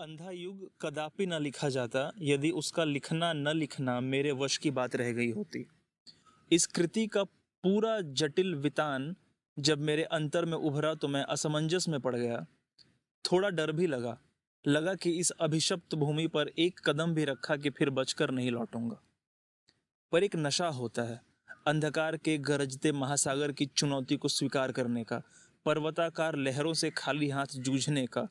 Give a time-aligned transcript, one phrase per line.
[0.00, 4.96] अंधा युग कदापि न लिखा जाता, यदि उसका लिखना न लिखना मेरे वश की बात
[4.96, 5.66] रह गई होती।
[6.52, 9.16] इस कृति का पूरा जटिल वितान
[9.58, 12.46] जब मेरे अंतर में उभरा तो मैं असमंजस में पड़ गया।
[13.24, 14.18] थोड़ा डर भी लगा।
[14.66, 19.00] लगा कि इस अभिशप्त भूमि पर एक कदम भी रखा कि फिर बचकर नहीं लौटूँगा।
[20.12, 21.20] पर एक नशा होता है,
[21.66, 25.22] अंधकार के गरजते महासागर की चुनौती को स्वीकार करने का,
[25.66, 28.28] पर्वताकार लहरों से खाली हाथ जूझने का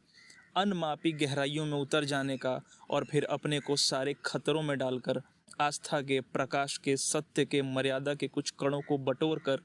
[0.55, 5.21] अनमापी गहराइयों में उतर जाने का और फिर अपने को सारे खतरों में डालकर,
[5.61, 9.59] आस्था के, प्रकाश के, सत्य के, मर्यादा के कुछ कणों को बटोर कर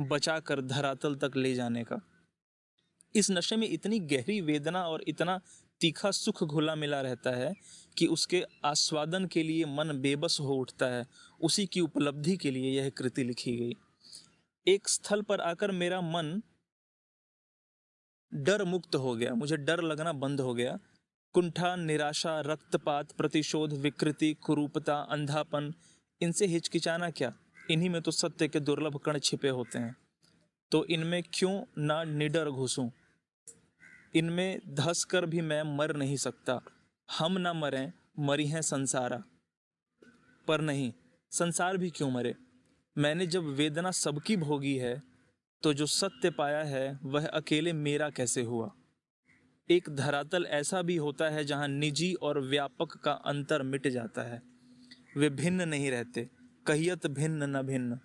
[0.00, 2.00] बचा कर धरातल तक ले जाने का।
[3.14, 5.40] इस नशे में इतनी गहरी वेदना और इतना
[5.80, 7.54] तीखा सुख घुला मिला रहता है
[7.98, 11.06] कि उसके आस्वादन के लिए मन बेबस हो उठता है।
[11.40, 13.72] उसी की उपलब्धि के लिए यह कृति लिखी गई।
[14.66, 16.42] एक स्थल पर आकर मेरा मन
[18.34, 20.78] डर मुक्त हो गया, मुझे डर लगना बंद हो गया।
[21.32, 25.74] कुंठा, निराशा, रक्तपात, प्रतिशोध, विकृति, कुरूपता, अंधापन,
[26.20, 27.32] इनसे हिचकिचाना क्या?
[27.70, 29.96] इन्हीं में तो सत्य के दुर्लभ कण छिपे होते हैं।
[30.70, 32.90] तो इनमें क्यों ना निडर घुसूं?
[34.14, 36.60] इनमें धस कर भी मैं मर नहीं सकता।
[37.18, 39.22] हम ना मरें, मरी हैं संसारा।
[40.48, 40.92] पर नहीं,
[41.30, 42.34] संसार भी क्यों मरे?
[42.98, 45.02] मैंने जब वेदना सबकी भोगी है
[45.62, 48.74] तो जो सत्य पाया है वह अकेले मेरा कैसे हुआ?
[49.70, 54.42] एक धरातल ऐसा भी होता है जहाँ निजी और व्यापक का अंतर मिट जाता है।
[55.16, 56.30] वे भिन्न नहीं रहते
[56.66, 57.98] कहियत भिन्न न भिन्न।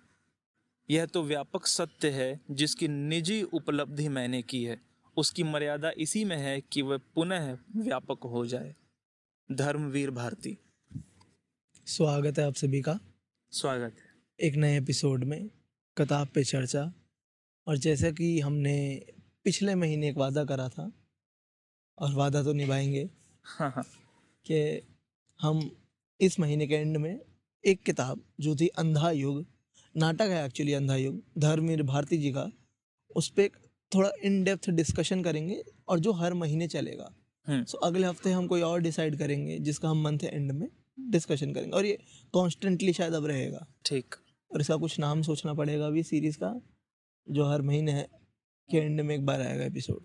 [0.90, 4.80] यह तो व्यापक सत्य है जिसकी निजी उपलब्धि मैंने की है।
[5.16, 8.76] उसकी मर्यादा इसी में है कि वह पुनः व्यापक हो जाए।
[9.52, 10.58] धर्मवीर भारती।
[11.86, 12.98] स्वागत है आप सभी का।
[13.52, 15.46] स्वागत है। एक नए एपिसोड में
[15.96, 16.92] किताब पे चर्चा।
[17.66, 19.06] और जैसा कि हमने
[19.44, 20.92] पिछले महीने एक वादा करा था
[21.98, 23.10] और वादा तो निभाएँगे
[23.44, 23.84] हाँ हाँ।
[24.44, 24.86] कि
[25.40, 25.76] हम
[26.20, 27.20] इस महीने के एंड में
[27.66, 29.46] एक किताब जो थी अंधा युग
[29.96, 32.52] नाटक है एक्चुअली अंधा युग धर्मवीर भारती जी का
[33.16, 33.48] उस पर
[33.94, 37.14] थोड़ा इन डेप्थ डिस्कशन करेंगे और जो हर महीने चलेगा।
[37.46, 40.68] हम्म। सो अगले हफ़्ते हम कोई और डिसाइड करेंगे जिसका हम मंथ एंड में
[41.00, 41.98] डिस्कशन करेंगे। और ये
[42.32, 44.14] कॉन्स्टेंटली शायद अब रहेगा। ठीक।
[44.54, 46.60] और इसका कुछ नाम सोचना पड़ेगा अभी सीरीज़ का।
[47.28, 48.08] जो हर महीने है,
[48.70, 50.00] के एंड में एक बार आएगा एपिसोड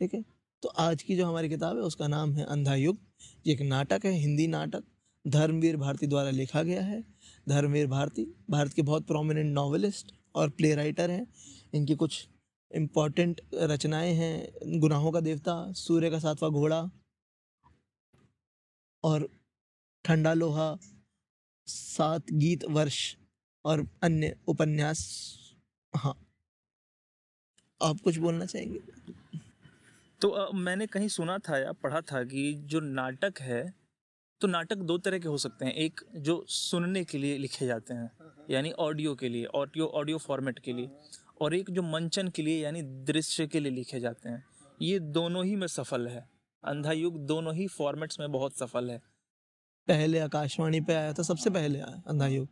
[0.00, 0.24] ठीक है?
[0.62, 2.98] तो आज की जो हमारी किताब है, उसका नाम है अंधा युग
[3.46, 4.84] ये एक नाटक है, हिंदी नाटक।
[5.26, 7.04] धर्मवीर भारती द्वारा लिखा गया है।
[7.48, 11.26] धर्मवीर भारती, भारत के बहुत प्रोमिनेंट नॉवेलिस्ट और प्ले राइटर हैं।
[11.74, 12.28] इनकी कुछ
[12.74, 16.90] इंपॉर्टेंट रचनाएँ हैं। गुनाहों का देवता, सूर्य का सातवां घोड़ा
[19.04, 19.28] और
[20.04, 20.78] ठंडा लोहा,
[21.66, 23.16] सात गीत वर्ष
[23.64, 25.00] और अन्य उपन्यास।
[25.96, 26.25] हाँ
[27.82, 28.80] आप कुछ बोलना चाहेंगे?
[30.20, 33.74] तो अ, मैंने कहीं सुना था या पढ़ा था कि जो नाटक है
[34.40, 37.94] तो नाटक दो तरह के हो सकते हैं। एक जो सुनने के लिए लिखे जाते
[37.94, 38.10] हैं
[38.50, 40.90] यानी ऑडियो के लिए ऑडियो ऑडियो फॉर्मेट के लिए
[41.40, 44.44] और एक जो मंचन के लिए यानी दृश्य के लिए लिखे जाते हैं।
[44.82, 46.28] ये दोनों ही में सफल है।
[46.64, 48.98] अंधा युग दोनों ही फॉर्मेट्स में बहुत सफल है।
[49.88, 52.48] पहले आकाशवाणी पे आया था सबसे पहले आया Andha Yug.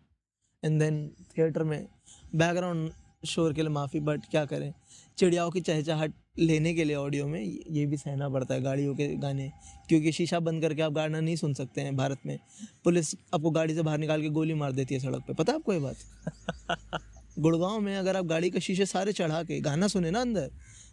[0.64, 1.86] And then theatre में
[2.34, 2.92] बैकग्राउंड
[3.26, 4.72] शोर के लिए माफ़ी बट क्या करें?
[5.18, 7.40] चिड़ियाओं की चहचहाट लेने के लिए ऑडियो में
[7.70, 9.50] ये भी सहना पड़ता है गाड़ियों के गाने
[9.88, 12.38] क्योंकि शीशा बंद करके आप गाना नहीं सुन सकते हैं भारत में।
[12.84, 15.58] पुलिस आपको गाड़ी से बाहर निकाल के गोली मार देती है सड़क पे। पता है
[15.58, 17.02] आपको ये बात?
[17.38, 20.50] गुड़गांव में अगर आप गाड़ी के शीशे सारे चढ़ा के गाना सुने ना अंदर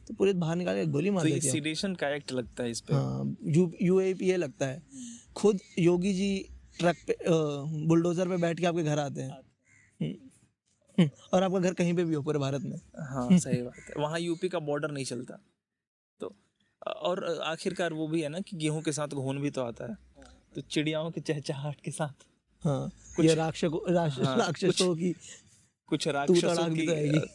[0.08, 2.72] तो पुलिस बाहर निकाल के गोली मार तो देती है। सीडेशन का एक्ट लगता है
[2.72, 4.82] इस पे। हाँ यू यू ये लगता है।
[5.36, 6.48] खुद योगी जी
[6.80, 7.16] ट्रक पे
[7.88, 10.14] बुलडोजर पे बैठ के आपके घर आते हैं। हम्म,
[11.34, 14.20] और आपका घर कहीं पे भी हो पूरे भारत में। हाँ सही बात है। वहाँ
[14.20, 15.38] यूपी का बॉर्डर नहीं चलता।
[16.20, 16.36] तो
[16.88, 19.98] और आखिरकार वो भी है ना कि गेहूँ के साथ घून भी तो आता है।
[20.56, 22.26] तो चिड़ियाओं की चहचहाट के साथ।
[22.64, 25.16] हाँ कुछ- राक्षसों राक्ष, हाँ, राक्षसों की
[25.88, 27.28] कुछ राक्षसों की तो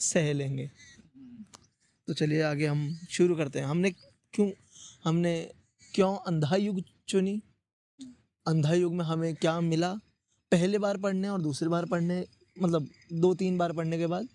[0.00, 0.70] सह लेंगे।
[2.06, 3.90] तो चलिए आगे हम शुरू करते हैं। हमने
[4.32, 4.52] क्यों
[5.04, 5.52] हमने
[5.94, 7.42] क्यों अंधा युग चुनी?
[8.46, 9.98] अंधा युग में हमें क्या मिला?
[10.52, 12.24] पहले बार पढ़ने और दूसरी बार पढ़ने
[12.56, 14.28] मतलब दो तीन बार पढ़ने के बाद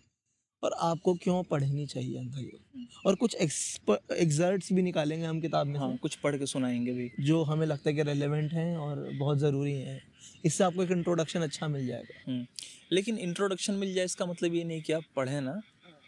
[0.64, 5.80] और आपको क्यों पढ़नी चाहिए अंधा युग और कुछ एग्जर्ट्स भी निकालेंगे हम किताब में
[5.80, 9.38] हाँ कुछ पढ़ के सुनाएँगे भी। जो हमें लगता है कि रेलेवेंट हैं और बहुत
[9.38, 10.02] ज़रूरी हैं।
[10.46, 12.46] इससे आपको एक इंट्रोडक्शन अच्छा मिल जाएगा। हम्म,
[12.92, 15.60] लेकिन इंट्रोडक्शन मिल जाए इसका मतलब ये नहीं कि आप पढ़ें ना।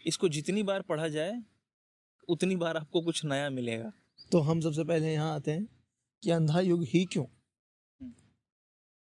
[0.06, 1.42] इसको जितनी बार पढ़ा जाए
[2.28, 3.92] उतनी बार आपको कुछ नया मिलेगा।
[4.32, 5.66] तो हम सबसे पहले यहाँ आते हैं
[6.22, 7.24] कि अंधा युग ही क्यों?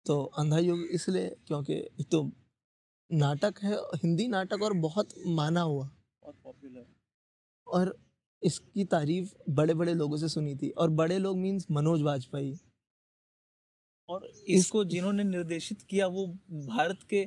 [0.05, 2.23] तो अंधा युग इसलिए क्योंकि एक तो
[3.09, 5.89] नाटक है हिंदी नाटक और बहुत माना हुआ।
[6.23, 6.85] और पॉपुलर
[7.67, 7.95] और
[8.41, 12.57] इसकी तारीफ़ बड़े बड़े लोगों से सुनी थी और बड़े लोग मीन्स मनोज वाजपेयी।
[14.09, 16.25] और इसको जिन्होंने निर्देशित किया वो
[16.67, 17.25] भारत के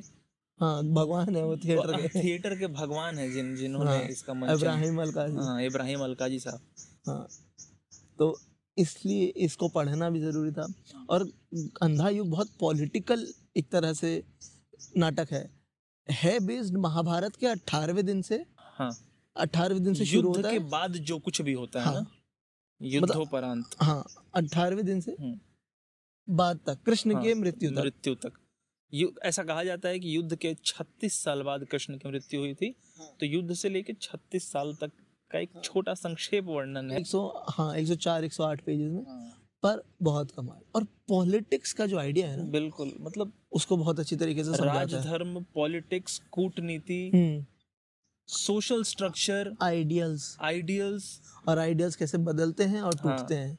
[0.59, 5.01] हाँ भगवान है वो थिएटर के। थिएटर के भगवान है जिन जिन्होंने हाँ, इसका इब्राहिम
[5.01, 6.59] अलकाजी। हाँ इब्राहिम अलकाजी साहब।
[7.07, 7.27] हाँ
[8.19, 8.31] तो
[8.77, 10.73] इसलिए इसको पढ़ना भी ज़रूरी था।
[11.09, 11.27] और
[11.81, 13.27] अंधा युग बहुत पॉलिटिकल
[13.57, 14.23] एक तरह से
[14.97, 15.49] नाटक है।
[16.11, 18.91] है बेस्ड महाभारत के अठारहवें दिन से। हाँ।
[19.37, 22.05] अठारहवें दिन से शुरू होता के है। बाद जो कुछ भी होता है हाँ। ना
[22.81, 24.05] युद्धोपरांत। हाँ
[24.35, 25.39] अठारहवें दिन से हम्म।
[26.35, 28.31] बाद तक कृष्ण हाँ, के मृत्यु तक। मृत्यु तक।
[29.23, 32.75] ऐसा कहा जाता है कि युद्ध के 36 साल बाद कृष्ण की मृत्यु हुई थी।
[32.99, 34.91] हाँ। तो युद्ध से लेकर 36 साल तक
[35.31, 38.61] का एक छोटा संक्षेप वर्णन है। एक सौ हाँ एक सौ चार एक सौ आठ
[38.65, 39.31] पेजेस में हाँ,
[39.63, 44.15] पर बहुत कमाल। और पॉलिटिक्स का जो आइडिया है ना बिल्कुल मतलब उसको बहुत अच्छी
[44.15, 47.01] तरीके से है। राजधर्म पॉलिटिक्स कूटनीति
[48.29, 51.19] सोशल स्ट्रक्चर आइडियल्स आइडियल्स
[51.49, 53.57] और आइडियल्स कैसे बदलते हैं और टूटते हाँ। टूटते हैं।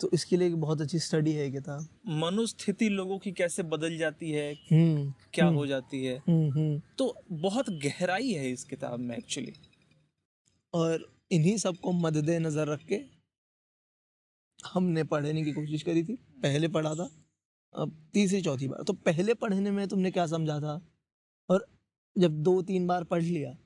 [0.00, 1.88] तो इसके लिए एक बहुत अच्छी स्टडी है किताब।
[2.20, 7.14] मनोस्थिति लोगों की कैसे बदल जाती है हम्म क्या हम्म, हो जाती है। हम्म तो
[7.32, 9.52] बहुत गहराई है इस किताब में एक्चुअली
[10.74, 13.00] और इन्हीं सबको मद्दे नज़र रख के
[14.72, 17.08] हमने पढ़ने की कोशिश करी थी पहले पढ़ा था
[17.74, 20.80] अब तीसरी चौथी बार तो पहले पढ़ने में तुमने क्या समझा था
[21.48, 21.66] और
[22.18, 23.56] जब दो तीन बार पढ़ लिया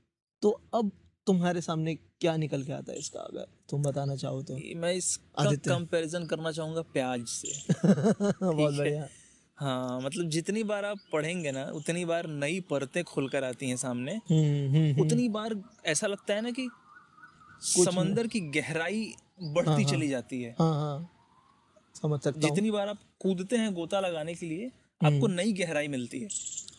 [0.42, 0.90] तो अब
[1.26, 5.50] तुम्हारे सामने क्या निकल के आता है इसका अगर तुम बताना चाहो तो मैं इसका।
[5.54, 7.48] कंपैरिजन करना चाहूँगा प्याज से
[7.82, 9.08] बहुत है। बढ़िया
[9.58, 14.12] हाँ मतलब जितनी बार आप पढ़ेंगे ना उतनी बार नई परतें खुलकर आती हैं सामने
[14.12, 15.54] हम्म हम्म हम्म। उतनी बार
[15.86, 16.68] ऐसा लगता है ना कि।
[17.60, 19.04] समंदर की गहराई
[19.42, 21.10] हाँ, बढ़ती हाँ। चली जाती है। हाँ हाँ।
[22.02, 24.66] समझ सकता जितनी बार आप कूदते हैं गोता लगाने के लिए
[25.00, 26.28] हम्म। आपको नई गहराई मिलती है।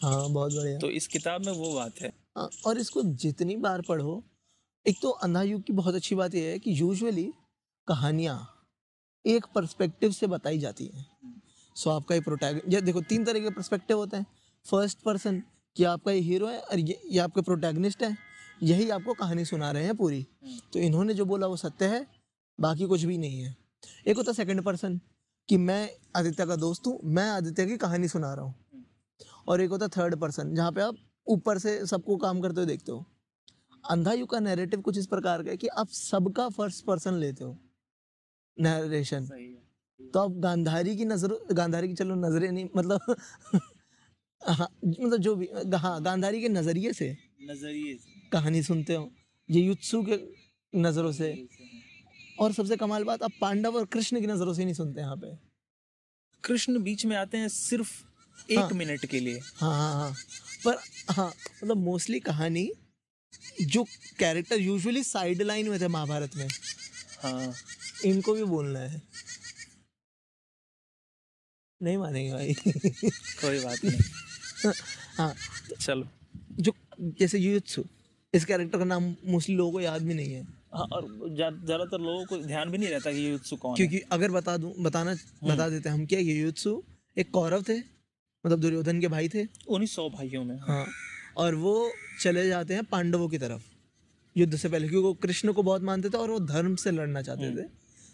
[0.04, 3.82] हाँ बहुत बढ़िया। तो इस किताब में वो बात है। हाँ, और इसको जितनी बार
[3.82, 4.24] पढ़ो
[4.86, 7.32] एक तो अंधा युग की बहुत अच्छी बात यह है कि यूजुअली
[7.88, 8.38] कहानियाँ
[9.26, 11.06] एक पर्सपेक्टिव से बताई जाती हैं।
[11.76, 14.26] सो आपका ये प्रोटैग देखो तीन तरह के पर्सपेक्टिव होते हैं।
[14.66, 15.44] फ़र्स्ट पर्सन
[15.76, 18.27] कि आपका ये हीरो है और ये ये आपके प्रोटैगनिस्ट है।
[18.64, 20.26] यही आपको कहानी सुना रहे हैं पूरी।
[20.74, 22.06] तो इन्होंने जो बोला वो सत्य है
[22.60, 23.56] बाकी कुछ भी नहीं है।
[24.08, 25.00] एक होता सेकंड पर्सन
[25.50, 28.86] कि मैं आदित्य का दोस्त हूँ मैं आदित्य की कहानी सुना रहा हूँ।
[29.48, 30.96] और एक होता थर्ड पर्सन जहाँ पे आप
[31.28, 33.06] ऊपर से सबको काम करते हुए देखते हो।
[33.84, 37.44] अंधा युग का नैरेटिव कुछ इस प्रकार का है कि आप सबका फ़र्स्ट पर्सन लेते
[37.44, 37.58] हो।
[38.58, 39.28] नरेशन
[40.00, 43.16] तो आप गांधारी की नज़र गांधारी की चलो नज़रें नहीं मतलब
[44.42, 47.96] हाँ मतलब जो भी हाँ गांधारी के नज़रिए से। नज़रिए
[48.32, 49.12] कहानी सुनते हो?
[49.52, 50.18] ये युत्सु के
[50.80, 51.48] नज़रों से।
[52.40, 55.36] और सबसे कमाल बात आप पांडव और कृष्ण की नज़रों से नहीं सुनते यहाँ पे।
[56.44, 58.04] कृष्ण बीच में आते हैं सिर्फ़
[58.52, 60.16] एक हाँ। मिनट के लिए। हाँ हाँ हाँ।
[60.66, 60.78] पर
[61.12, 61.28] हाँ
[61.64, 62.72] मतलब मोस्टली कहानी
[63.62, 63.84] जो
[64.20, 66.48] कैरेक्टर यूजुअली साइड लाइन में थे महाभारत में।
[67.24, 67.54] हाँ।
[68.06, 69.02] इनको भी बोलना है।
[71.82, 72.54] नहीं मानेंगे भाई।
[73.42, 74.72] कोई बात नहीं।
[75.18, 75.34] हाँ।
[75.82, 76.08] चलो।
[76.52, 77.86] जो जैसे युत्सु।
[78.38, 80.42] इस कैरेक्टर का नाम मोस्टली लोगों को याद भी नहीं है।
[80.74, 84.00] हाँ और ज़्यादातर लोगों को ध्यान भी नहीं रहता कि ये युत्सु कौन है। क्योंकि
[84.12, 85.14] अगर बता दूँ बताना
[85.44, 86.82] बता देते हैं हम क्या ये युत्सु
[87.18, 90.86] एक कौरव थे मतलब दुर्योधन के भाई थे। उन्हीं सौ भाइयों में। हाँ
[91.38, 91.74] और वो
[92.22, 93.64] चले जाते हैं पांडवों की तरफ़
[94.36, 97.22] युद्ध से पहले क्योंकि वो कृष्ण को बहुत मानते थे और वो धर्म से लड़ना
[97.22, 97.68] चाहते थे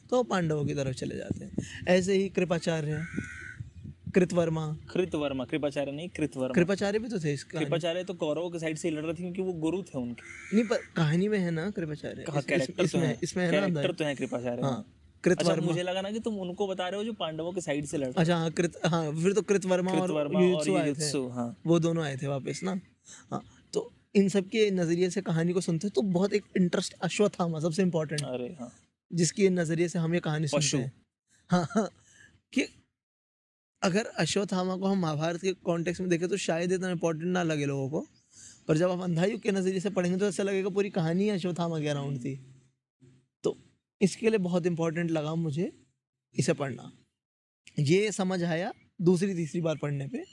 [0.10, 3.01] तो पांडवों की तरफ़ चले जाते हैं। ऐसे ही कृपाचार्य
[4.15, 8.50] कृतवर्मा। कृत वर्मा कृपाचार्य नहीं कृत वर्मा कृपाचार्य भी तो थे इसका कृपाचार्य तो कौरवों
[8.50, 11.38] के साइड से लड़ रहे थे क्योंकि वो गुरु थे उनके। नहीं पर कहानी में
[11.39, 12.25] है ना कृपाचार्य?
[12.29, 14.84] कैरेक्टर तो इसमें है। इसमें है ना तो है कृपाचार्य हाँ
[15.24, 17.98] अच्छा मुझे लगा ना कि तुम उनको बता रहे हो जो पांडवों के साइड से
[17.98, 21.55] लड़ अच्छा हाँ कृत हाँ फिर तो कृत वर्मा और युयुत्सु ये आए थे। हाँ।
[21.67, 22.79] वो दोनों आए थे वापस ना।
[23.32, 23.41] हाँ
[23.74, 27.82] तो इन सब के नज़रिए से कहानी को सुनते तो बहुत एक इंटरेस्ट अश्वत्थामा सबसे
[27.82, 28.72] इम्पोर्टेंट अरे हाँ।
[29.12, 30.91] जिसके नज़रिए से हम ये कहानी सुनते हैं।
[31.50, 31.88] हाँ हाँ
[32.53, 32.67] कि
[33.84, 37.66] अगर अश्वत्थामा को हम महाभारत के कॉन्टेक्स्ट में देखें तो शायद इतना इम्पोर्टेंट ना लगे
[37.66, 38.06] लोगों को।
[38.68, 41.88] पर जब आप अंधायुग के नज़रिए से पढ़ेंगे तो ऐसा लगेगा पूरी कहानी अश्वत्थामा के
[41.88, 42.36] अराउंड थी।
[43.44, 43.58] तो
[44.02, 45.72] इसके लिए बहुत इम्पोर्टेंट लगा मुझे
[46.36, 46.92] इसे पढ़ना।
[47.82, 48.72] ये समझ आया
[49.02, 50.24] दूसरी तीसरी बार पढ़ने पे।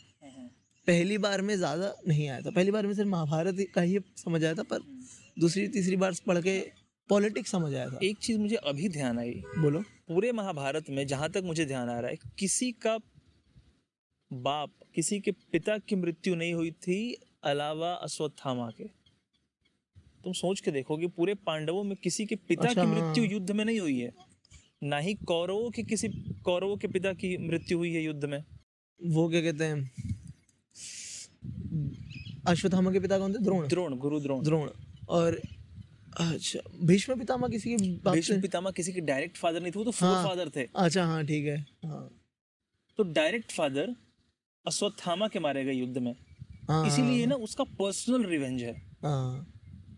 [0.86, 4.44] पहली बार में ज़्यादा नहीं आया था। पहली बार में सिर्फ़ महाभारत का ही समझ
[4.44, 4.80] आया था पर
[5.36, 6.60] दूसरी तीसरी बार पढ़ के
[7.10, 11.28] पॉलिटिक्स समझ आया था। एक चीज़ मुझे अभी ध्यान आई। बोलो। पूरे महाभारत में जहाँ
[11.30, 12.96] तक मुझे ध्यान आ रहा है किसी का
[14.30, 18.84] बाप किसी के पिता की मृत्यु नहीं हुई थी अलावा अश्वत्थामा के।
[20.24, 23.32] तुम सोच के देखो कि पूरे पांडवों में किसी के पिता अच्छा, की मृत्यु हाँ।
[23.32, 24.12] युद्ध में नहीं हुई है।
[24.82, 26.08] ना ही कौरवों के किसी
[26.44, 28.44] कौरवों के पिता की मृत्यु हुई है युद्ध में।
[29.00, 29.90] वो क्या कहते हैं?
[32.46, 33.38] अश्वत्थामा के पिता कौन थे?
[33.38, 34.70] द्रोण। द्रोण गुरु द्रोण। द्रोण।
[35.08, 35.40] और
[36.20, 37.76] अच्छा भीष्म पितामह किसी के
[38.10, 40.66] भीष्म से पितामह किसी के डायरेक्ट फादर नहीं थे वो तो फोर हाँ। फादर थे।
[40.76, 42.08] अच्छा हाँ ठीक है। हाँ।
[42.98, 43.94] तो डायरेक्ट फादर
[44.66, 46.14] अश्वत्थामा के मारे गए युद्ध में।
[46.68, 49.46] हाँ इसीलिए ना उसका पर्सनल रिवेंज है। हाँ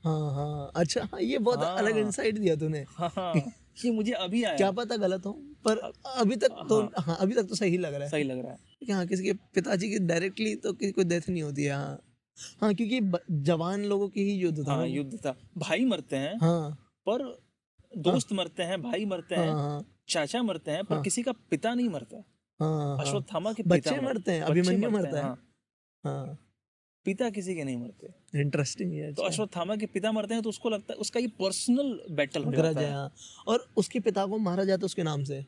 [0.04, 3.32] हाँ हाँ। अच्छा हाँ ये बहुत हाँ। अलग इंसाइट दिया तूने। हाँ हाँ।
[3.84, 5.32] ये मुझे अभी आया। क्या पता गलत हो
[5.64, 5.78] पर
[6.16, 8.58] अभी तक तो हाँ। अभी तक तो सही लग रहा है। सही लग रहा है।
[8.86, 11.98] कि हाँ किसी के पिताजी की डायरेक्टली तो किसी को डेथ नहीं होती है हाँ।
[12.60, 13.00] हाँ क्योंकि
[13.42, 16.70] जवान लोगों की ही युद्ध था हाँ युद्ध था। भाई मरते हैं हाँ।
[17.08, 17.24] पर
[17.92, 21.32] दोस्त मरते हैं भाई मरते हाँ हैं हाँ। चाचा मरते हैं पर हाँ। किसी का
[21.50, 22.22] पिता नहीं मरता।
[22.62, 25.34] हाँ हाँ। अश्वत्थामा के बच्चे मरते हैं अभिमन्यु मरता है
[26.04, 26.38] हाँ।
[27.06, 30.48] पिता किसी के नहीं मरते। इंटरेस्टिंग है तो अच्छा। अश्वत्थामा के पिता मरते हैं तो
[30.48, 33.10] उसको लगता है उसका ये पर्सनल बैटल हो जाता
[33.46, 35.44] और उसके पिता को मारा जाता है उसके नाम से।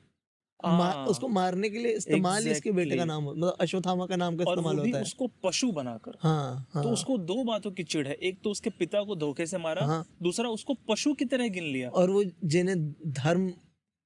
[1.11, 4.43] उसको मारने के लिए इस्तेमाल ही इसके बेटे का नाम मतलब अश्वत्थामा का नाम का
[4.43, 8.15] इस्तेमाल होता है। उसको पशु बनाकर। हाँ हाँ। तो उसको दो बातों की चिड़ है।
[8.23, 11.65] एक तो उसके पिता को धोखे से मारा हाँ। दूसरा उसको पशु की तरह गिन
[11.65, 12.77] लिया। और वो जिन्हें
[13.13, 13.53] धर्म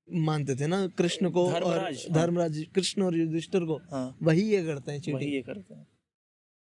[0.09, 4.43] मानते थे ना कृष्ण को और धर्मराज, हाँ। धर्मराज कृष्ण और युधिष्ठिर को। हाँ। वही
[4.43, 5.87] ये करते हैं वही ये करते हैं।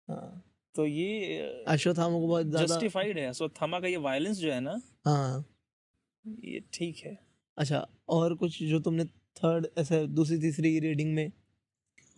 [0.09, 4.81] हाँ। तो ये अश्वत्थामा को बहुत जस्टिफाइड है। अश्वत्थामा का ये वायलेंस जो है ना
[5.07, 5.45] हाँ।
[6.25, 7.19] ये ठीक है।
[7.59, 9.05] अच्छा और कुछ जो तुमने
[9.37, 11.31] थर्ड ऐसे दूसरी तीसरी रीडिंग में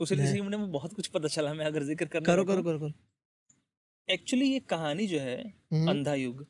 [0.01, 2.93] उसे। किसी में बहुत कुछ पता चला मैं अगर ज़िक्र करने करो करो करो करो।
[4.09, 5.39] एक्चुअली ये कहानी जो है
[5.73, 6.47] हम्म, अंधा युग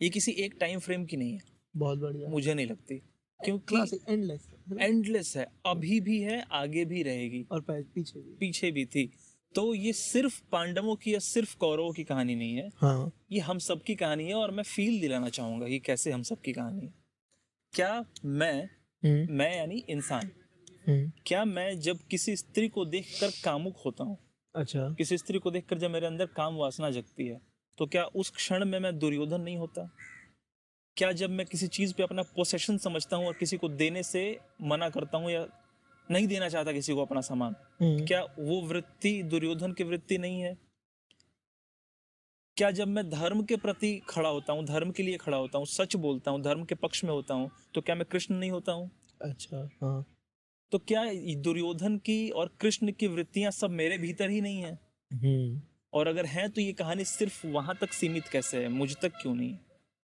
[0.00, 1.40] ये किसी एक टाइम फ्रेम की नहीं है।
[1.74, 3.02] बहुत बढ़िया। मुझे नहीं लगती।
[3.44, 3.76] क्योंकि
[4.08, 4.48] एंडलेस
[4.80, 9.10] एंडलेस है अभी भी है आगे भी रहेगी। और पीछे भी पीछे भी थी।
[9.54, 13.58] तो ये सिर्फ़ पांडवों की या सिर्फ़ कौरवों की कहानी नहीं है। हाँ। ये हम
[13.58, 16.86] सब की कहानी है और मैं फील दिलाना चाहूँगा कि कैसे हम सब की कहानी
[16.86, 16.94] है।
[17.72, 18.64] क्या मैं
[19.02, 20.30] हम्म, मैं यानी इंसान।
[20.88, 24.18] हम्म, क्या मैं जब किसी स्त्री को देखकर कामुक होता हूँ
[24.54, 27.40] अच्छा। किसी स्त्री को देखकर जब मेरे अंदर काम वासना जगती है
[27.78, 29.96] तो क्या उस क्षण में मैं दुर्योधन नहीं होता?
[31.00, 34.40] क्या जब मैं किसी चीज़ पे अपना पोसेशन समझता हूँ और किसी को देने से
[34.62, 35.46] मना करता हूँ या
[36.10, 40.40] नहीं देना चाहता किसी को अपना सामान हम्म, क्या वो वृत्ति दुर्योधन की वृत्ति नहीं
[40.40, 40.58] है?
[42.56, 45.66] क्या जब मैं धर्म के प्रति खड़ा होता हूँ धर्म के लिए खड़ा होता हूँ
[45.66, 48.72] सच बोलता हूँ धर्म के पक्ष में होता हूँ तो क्या मैं कृष्ण नहीं होता
[48.72, 48.90] हूँ?
[49.22, 50.04] अच्छा हाँ।
[50.72, 51.04] तो क्या
[51.36, 54.78] दुर्योधन की और कृष्ण की वृत्तियाँ सब मेरे भीतर ही नहीं है?
[55.12, 58.68] हम्म, और अगर है तो ये कहानी सिर्फ़ वहाँ तक सीमित कैसे है?
[58.68, 59.50] मुझ तक क्यों नहीं?
[59.50, 59.69] है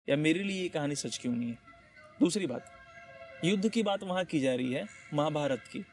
[0.07, 1.57] या मेरे लिए ये कहानी सच क्यों नहीं है?
[2.19, 2.71] दूसरी बात
[3.45, 5.83] युद्ध की बात वहाँ की जा रही है महाभारत की।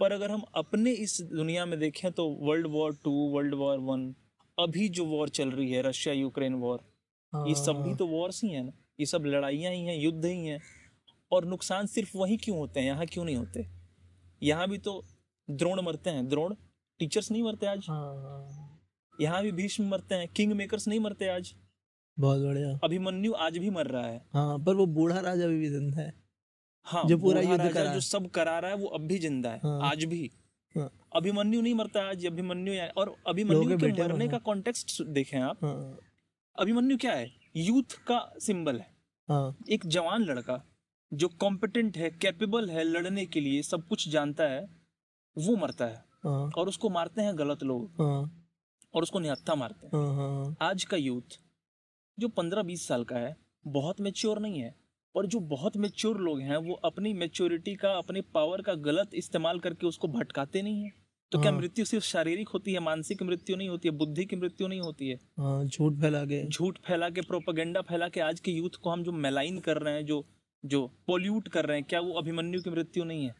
[0.00, 4.14] पर अगर हम अपने इस दुनिया में देखें तो world war two world war one
[4.58, 6.80] अभी जो वॉर चल रही है रशिया यूक्रेन वॉर
[7.48, 10.24] ये सब भी हाँ, तो वॉर्स ही हैं ना। ये सब लड़ाइयाँ ही हैं युद्ध
[10.24, 10.60] ही हैं।
[11.32, 13.66] और नुकसान सिर्फ़ वही क्यों होते हैं यहाँ क्यों नहीं होते?
[14.42, 15.04] यहाँ भी तो
[15.48, 16.54] द्रोण मरते हैं। द्रोण
[17.00, 18.80] टीचर्स नहीं मरते आज। हाँ, हाँ,
[19.20, 21.54] यहाँ भी भीष्म मरते हैं। किंग मेकर्स नहीं मरते आज।
[22.16, 26.00] बहुत बढ़िया। अभिमन्यु आज भी मर रहा है। हाँ पर वो बूढ़ा राजा भी ज़िंदा
[26.00, 26.12] है।
[26.86, 29.58] हाँ जो पूरा युद्ध करा जो सब करा रहा है वो अब भी ज़िंदा है
[29.58, 30.30] हाँ। आज भी।
[30.74, 35.98] हाँ। अभिमन्यु नहीं मरता आज अभिमन्यु और अभिमन्यु के मरने का कॉन्टेक्स्ट देखें आप। हाँ।
[36.58, 38.90] अभिमन्यु क्या है यूथ का सिंबल है।
[39.28, 40.62] हाँ। एक जवान लड़का
[41.12, 44.62] जो कॉम्पिटेंट है कैपेबल है लड़ने के लिए सब कुछ जानता है
[45.36, 48.30] वो मरता है। हाँ। और उसको मारते हैं गलत लोग। हाँ।
[48.94, 51.38] और उसको निहत्था मारते हाँ। हाँ आज का यूथ
[52.18, 54.74] जो पंद्रह बीस साल का है बहुत मेच्योर नहीं है
[55.14, 59.58] और जो बहुत मेच्योर लोग हैं वो अपनी मेच्योरिटी का अपने पावर का गलत इस्तेमाल
[59.58, 60.90] करके उसको भटकाते नहीं है।
[61.32, 64.36] तो क्या हाँ। मृत्यु सिर्फ़ शारीरिक होती है मानसिक मृत्यु नहीं होती है बुद्धि की
[64.36, 65.16] मृत्यु नहीं होती है?
[65.38, 69.02] हाँ झूठ फैला के। झूठ फैला के प्रोपेगेंडा फैला के आज के यूथ को हम
[69.02, 70.24] जो मेलाइन कर रहे हैं जो
[70.64, 73.34] जो पोल्यूट कर रहे हैं क्या वो अभिमन्यु की मृत्यु नहीं है?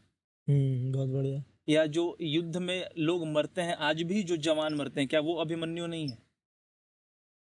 [0.48, 5.00] हम्म बहुत बढ़िया। या जो युद्ध में लोग मरते हैं आज भी जो जवान मरते
[5.00, 6.18] हैं क्या वो अभिमन्यु नहीं है?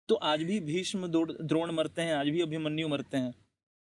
[0.09, 3.33] तो आज भी भीष्म द्रोण मरते हैं आज भी अभिमन्यु मरते हैं।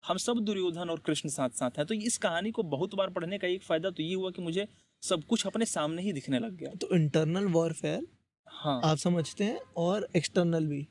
[0.05, 3.39] हम सब दुर्योधन और कृष्ण साथ साथ हैं। तो इस कहानी को बहुत बार पढ़ने
[3.39, 4.67] का एक फ़ायदा तो ये हुआ कि मुझे
[5.03, 8.07] सब कुछ अपने सामने ही दिखने लग गया। तो इंटरनल वॉरफेयर
[8.47, 10.87] हाँ। आप समझते हैं और एक्सटर्नल भी।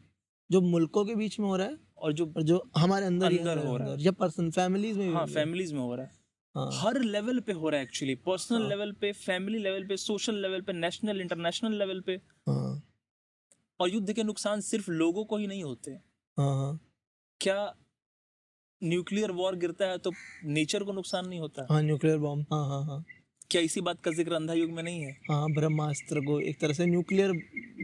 [0.49, 3.65] जो मुल्कों के बीच में हो रहा है और जो और जो हमारे अंदर अंदर
[3.65, 6.11] हो रहा है। या पर्सन फैमिलीज़ में है। फैमिलीज़ में हो रहा है।
[6.55, 9.97] हाँ। हर लेवल पे हो रहा है एक्चुअली पर्सनल हाँ। लेवल पे फैमिली लेवल पे
[9.97, 12.13] सोशल लेवल पे नेशनल इंटरनेशनल लेवल पे।
[12.49, 12.81] हाँ।
[13.79, 15.91] और युद्ध के नुकसान सिर्फ़ लोगों को ही नहीं होते।
[16.37, 16.79] हाँ हाँ।
[17.41, 17.73] क्या
[18.83, 20.11] न्यूक्लियर वॉर गिरता है तो
[20.45, 21.67] नेचर को नुकसान नहीं होता?
[21.71, 23.03] हाँ न्यूक्लियर बॉम्ब हाँ हाँ हाँ।
[23.51, 25.11] क्या इसी बात का ज़िक्र अंधा युग में नहीं है?
[25.29, 27.31] हाँ ब्रह्मास्त्र को एक तरह से न्यूक्लियर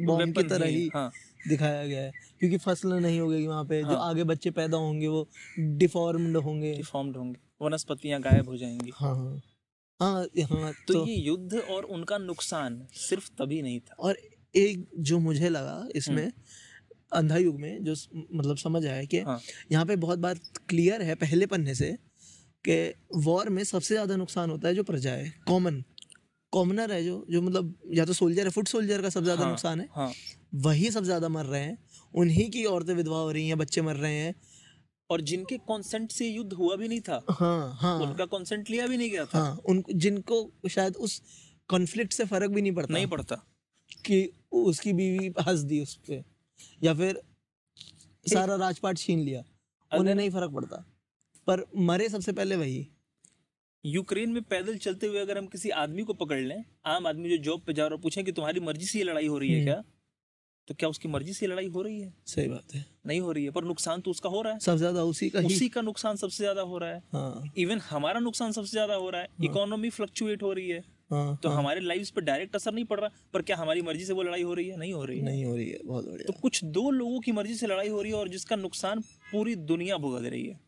[0.05, 3.91] बॉम्ब की तरह ही, ही। दिखाया गया है क्योंकि फ़सल नहीं होगी वहाँ पे हाँ।
[3.91, 5.27] जो। आगे बच्चे पैदा होंगे वो
[5.59, 9.41] डिफॉर्म्ड होंगे। डिफॉर्म्ड होंगे वनस्पतियाँ गायब हो जाएँगी। हाँ हाँ।
[9.99, 10.25] हाँ
[10.87, 14.17] तो, तो ये युद्ध और उनका नुकसान सिर्फ़ तभी नहीं था। और
[14.55, 16.31] एक जो मुझे लगा इसमें
[17.11, 17.93] अंधा युग में जो
[18.33, 19.39] मतलब समझ आया कि हाँ।
[19.71, 21.91] यहाँ पे बहुत बात क्लियर है पहले पन्ने से
[22.65, 22.77] कि
[23.15, 25.83] वॉर में सबसे ज़्यादा नुकसान होता है जो प्रजा है कॉमन
[26.53, 29.51] कॉमनर है जो जो मतलब या तो सोल्जर है फुट सोल्जर का सबसे ज़्यादा हाँ,
[29.51, 30.11] नुकसान है। हाँ।
[30.65, 31.77] वही सबसे ज़्यादा मर रहे हैं
[32.13, 34.33] उन्हीं की औरतें विधवा हो रही हैं बच्चे मर रहे हैं।
[35.09, 38.97] और जिनके कॉन्सेंट से युद्ध हुआ भी नहीं था हाँ हाँ। उनका कॉन्सेंट लिया भी
[38.97, 40.37] नहीं गया था। हाँ उन जिनको
[40.69, 41.21] शायद उस
[41.69, 43.35] कॉन्फ्लिक्ट से फ़र्क भी नहीं पड़ता। नहीं पड़ता।
[44.05, 46.23] कि उसकी बीवी हंस दी उस पर
[46.81, 47.21] या फिर
[48.25, 49.43] सारा राजपाट छीन लिया।
[49.91, 50.85] उन्हें नहीं फ़र्क पड़ता।
[51.47, 52.87] पर मरे सबसे पहले वही।
[53.83, 57.37] यूक्रेन में पैदल चलते हुए अगर हम किसी आदमी को पकड़ लें आम आदमी जो
[57.43, 59.55] जॉब पे जा रहा है पूछें कि तुम्हारी मर्ज़ी से ये लड़ाई हो रही है
[59.55, 59.83] हम्म। क्या?
[60.67, 62.13] तो क्या उसकी मर्ज़ी से लड़ाई हो रही है?
[62.25, 64.77] सही बात है। नहीं हो रही है पर नुकसान तो उसका हो रहा है। सबसे
[64.77, 68.51] ज़्यादा उसी का उसी का नुकसान सबसे ज़्यादा हो रहा है। हाँ। इवन हमारा नुकसान
[68.51, 70.83] सबसे ज़्यादा हो रहा है। इकोनॉमी फ्लक्चुएट हो रही है।
[71.13, 74.05] हाँ तो हाँ, हमारे लाइव्स पर डायरेक्ट असर नहीं पड़ रहा पर क्या हमारी मर्ज़ी
[74.05, 74.77] से वो लड़ाई हो रही है?
[74.77, 77.31] नहीं हो रही है। नहीं हो रही है बहुत बढ़िया। तो कुछ दो लोगों की
[77.31, 79.01] मर्ज़ी से लड़ाई हो रही है और जिसका नुकसान
[79.31, 80.59] पूरी दुनिया भुगत रही है।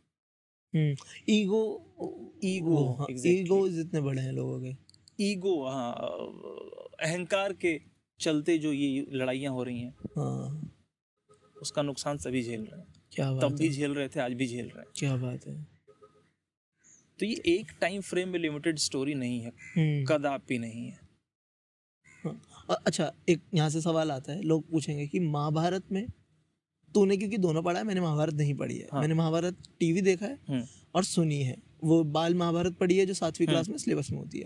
[0.74, 0.96] हम्म
[1.30, 1.62] ईगो
[2.44, 4.76] ईगो, हाँ, ईगो जितने बड़े हैं लोगों के।
[5.24, 5.92] ईगो हाँ
[7.02, 7.80] अहंकार के
[8.20, 10.72] चलते जो ये लड़ाइयाँ हो रही हैं हाँ।
[11.62, 14.48] उसका नुकसान सभी झेल रहे हैं। क्या बात तब भी झेल रहे थे आज भी
[14.48, 15.75] झेल रहे हैं। क्या बात है।
[17.20, 21.04] तो ये एक टाइम फ्रेम में लिमिटेड स्टोरी नहीं है। हम्म। कदापि नहीं है।
[22.70, 26.06] अच्छा एक यहाँ से सवाल आता है लोग पूछेंगे कि महाभारत में
[26.92, 30.26] तूने क्योंकि दोनों पढ़ा है मैंने महाभारत नहीं पढ़ी है। हाँ। मैंने महाभारत टीवी देखा
[30.26, 30.64] है हम्म,
[30.96, 34.18] और सुनी है। वो बाल महाभारत पढ़ी है जो सातवीं हम्म। क्लास में सिलेबस में
[34.20, 34.46] होती है।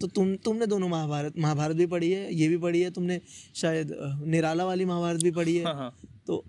[0.00, 3.20] तो तुम तुमने दोनों महाभारत महाभारत भी पढ़ी है ये भी पढ़ी है तुमने
[3.54, 3.92] शायद
[4.26, 5.96] निराला वाली महाभारत भी पढ़ी है। हाँ हाँ।
[6.26, 6.44] तो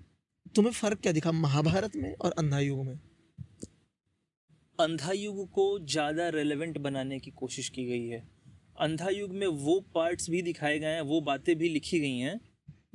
[0.55, 2.99] तुम्हें फ़र्क क्या दिखा महाभारत में और अंधायुग में?
[4.79, 8.23] अंधा युग को ज़्यादा रेलेवेंट बनाने की कोशिश की गई है।
[8.79, 12.39] अंधा युग में वो पार्ट्स भी दिखाए गए हैं वो बातें भी लिखी गई हैं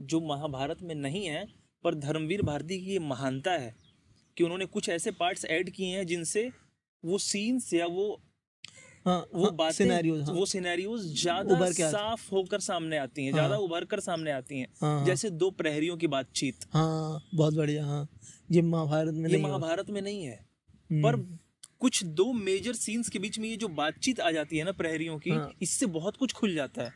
[0.00, 1.46] जो महाभारत में नहीं है
[1.84, 3.74] पर धर्मवीर भारती की ये महानता है
[4.36, 6.50] कि उन्होंने कुछ ऐसे पार्ट्स ऐड किए हैं जिनसे
[7.04, 8.20] वो सीन्स या वो
[9.06, 13.38] हाँ वो हाँ, बातें scenarios, हाँ, वो सिनेरियोज ज़्यादा साफ़ होकर सामने आती हैं हाँ।
[13.38, 17.84] ज़्यादा उभर कर सामने आती हैं। हाँ, जैसे दो प्रहरियों की बातचीत। हाँ बहुत बढ़िया
[17.86, 18.08] हाँ।
[18.52, 20.46] ये महाभारत में ये नहीं महाभारत में नहीं है।
[20.90, 21.16] हम्म, पर
[21.80, 25.18] कुछ दो मेजर सीन्स के बीच में ये जो बातचीत आ जाती है ना प्रहरियों
[25.18, 26.92] की हाँ। इससे बहुत कुछ खुल जाता है।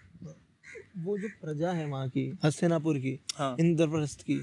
[1.04, 4.40] वो जो प्रजा है वहाँ की हस्तिनापुर की हाँ। इंद्रप्रस्थ की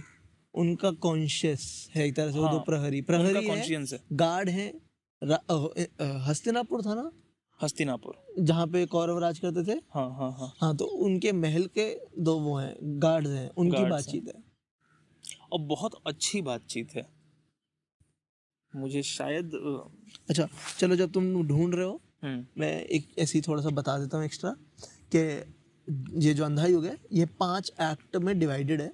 [0.54, 4.50] उनका कॉन्शियस है एक तरह से वो दो हाँ, प्रहरी। प्रहरी है कॉन्शियंस है। गार्ड
[4.50, 4.68] है
[6.28, 7.12] हस्तिनापुर था ना?
[7.60, 9.80] हस्तिनापुर। जहाँ पे कौरव राज करते थे?
[9.94, 14.28] हाँ हाँ हाँ। हाँ तो उनके महल के दो वो हैं गार्ड्स हैं उनकी बातचीत
[14.28, 14.44] है।
[15.52, 17.06] और बहुत अच्छी बातचीत है।
[18.74, 19.52] मुझे शायद
[20.30, 20.48] अच्छा
[20.80, 24.26] चलो जब तुम ढूंढ रहे हो हम्म, मैं एक ऐसे थोड़ा सा बता देता हूँ
[24.26, 24.56] एक्स्ट्रा
[25.16, 25.20] कि
[26.26, 28.92] ये जो अंधा युग है ये पाँच एक्ट में डिवाइडेड है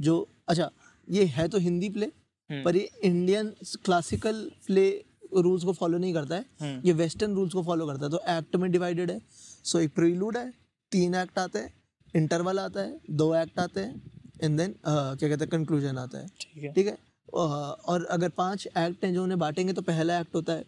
[0.00, 0.16] जो
[0.48, 0.70] अच्छा
[1.08, 3.52] ये है तो हिंदी प्ले हम्म, पर ये इंडियन
[3.84, 4.88] क्लासिकल प्ले
[5.36, 8.20] रूल्स को फॉलो नहीं करता है हम्म, ये वेस्टर्न रूल्स को फॉलो करता है तो
[8.28, 9.20] एक्ट में डिवाइडेड है
[9.64, 10.50] सो एक प्रीलूड है
[10.92, 11.72] तीन एक्ट आते हैं
[12.14, 14.02] इंटरवल आता है दो एक्ट आते हैं
[14.42, 16.96] एंड देन क्या कहते हैं कंक्लूजन आता है। ठीक है। ठीक है?
[17.34, 20.64] और अगर पाँच एक्ट हैं जो उन्हें बांटेंगे तो पहला एक्ट होता है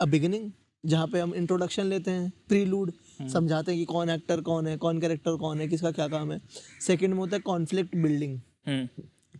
[0.00, 0.50] अ बिगिनिंग
[0.84, 2.92] जहाँ पे हम इंट्रोडक्शन लेते हैं प्रीलूड
[3.32, 6.40] समझाते हैं कि कौन एक्टर कौन है कौन कैरेक्टर कौन है किसका क्या काम है।
[6.80, 8.86] सेकंड में होता है कॉन्फ्लिक्ट बिल्डिंग हम्म,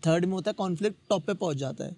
[0.07, 1.96] थर्ड में होता है कॉन्फ्लिक्ट टॉप पे पहुँच जाता है।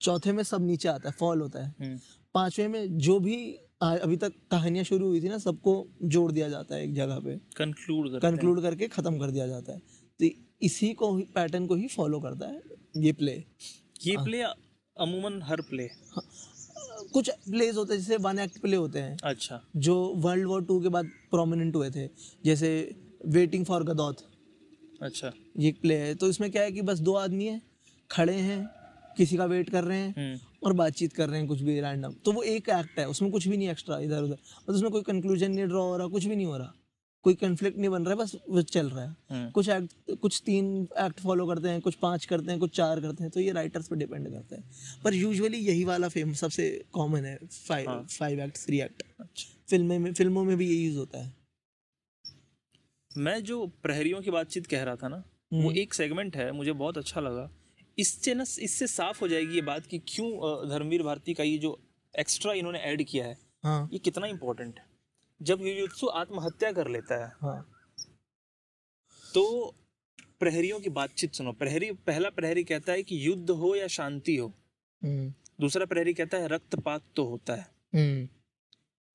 [0.00, 1.98] चौथे में सब नीचे आता है फॉल होता है। हम्म,
[2.34, 3.38] पाँचवें में जो भी
[3.82, 5.72] आ, अभी तक कहानियाँ शुरू हुई थी ना सबको
[6.04, 9.78] जोड़ दिया जाता है एक जगह पे। कंक्लूड कंक्लूड करके खत्म कर दिया जाता है।
[10.20, 10.28] तो
[10.60, 12.62] इसी को पैटर्न को ही फॉलो करता है
[12.96, 13.32] ये प्ले
[14.06, 15.88] ये आ, प्ले अमूमन हर प्ले
[17.12, 20.80] कुछ प्लेज होते हैं जैसे वन एक्ट प्ले होते हैं। अच्छा। जो वर्ल्ड वॉर टू
[20.82, 22.06] के बाद प्रोमिनेंट हुए थे
[22.44, 22.70] जैसे
[23.26, 24.24] वेटिंग फॉर गदौत
[25.02, 27.60] अच्छा। ये प्ले है। तो इसमें क्या है कि बस दो आदमी हैं
[28.10, 28.66] खड़े हैं
[29.16, 32.12] किसी का वेट कर रहे हैं हम्म, और बातचीत कर रहे हैं कुछ भी रैंडम
[32.24, 35.02] तो वो एक एक्ट है उसमें कुछ भी नहीं एक्स्ट्रा इधर उधर मतलब उसमें कोई
[35.02, 36.72] कंक्लूजन नहीं ड्रॉ हो रहा कुछ भी नहीं हो रहा।
[37.24, 40.42] कोई कन्फ्लिक्ट नहीं बन रहा है बस वो चल रहा है। हम्म, कुछ एक्ट कुछ
[40.46, 40.66] तीन
[40.98, 43.88] एक्ट फॉलो करते हैं कुछ पाँच करते हैं कुछ चार करते हैं तो ये राइटर्स
[43.88, 44.62] पर डिपेंड करता है।
[45.04, 48.06] पर यूजुअली यही वाला फेम सबसे कॉमन है five.
[48.18, 49.02] Five act three act
[49.68, 51.32] फ़िल्में में फ़िल्मों में भी ये यूज़ होता है।
[53.10, 56.72] मैं जो प्रहरियों की बातचीत कह रहा था ना वो हम्म। एक सेगमेंट है मुझे
[56.74, 57.50] बहुत अच्छा लगा।
[57.98, 60.30] इससे ना इससे साफ़ हो जाएगी ये बात कि क्यों
[60.68, 61.78] धर्मवीर भारती का ये जो
[62.14, 64.86] एक्स्ट्रा इन्होंने ऐड किया है हाँ। ये कितना इंपॉर्टेंट है।
[65.42, 67.72] जब युयुत्सु आत्महत्या कर लेता है हाँ।
[69.34, 69.74] तो
[70.40, 74.48] प्रहरियों की बातचीत सुनो। प्रहरी पहला प्रहरी कहता है कि युद्ध हो या शांति हो।
[75.04, 77.62] हम्म। दूसरा प्रहरी कहता है रक्तपात तो होता है।
[77.94, 78.28] हम्म।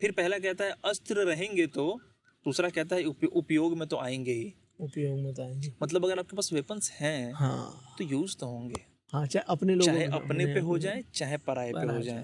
[0.01, 1.99] फिर पहला कहता है अस्त्र रहेंगे तो
[2.45, 6.19] दूसरा कहता है उपय- उपयोग में तो आएँगे ही। उपयोग में तो आएँगे। मतलब अगर
[6.19, 10.07] आपके पास वेपन्स हैं हाँ। तो यूज़ तो होंगे। हाँ चाहे अपने लोगों चाहे में
[10.07, 12.23] अपने पे हो जाए चाहे पराये पे हो जाए।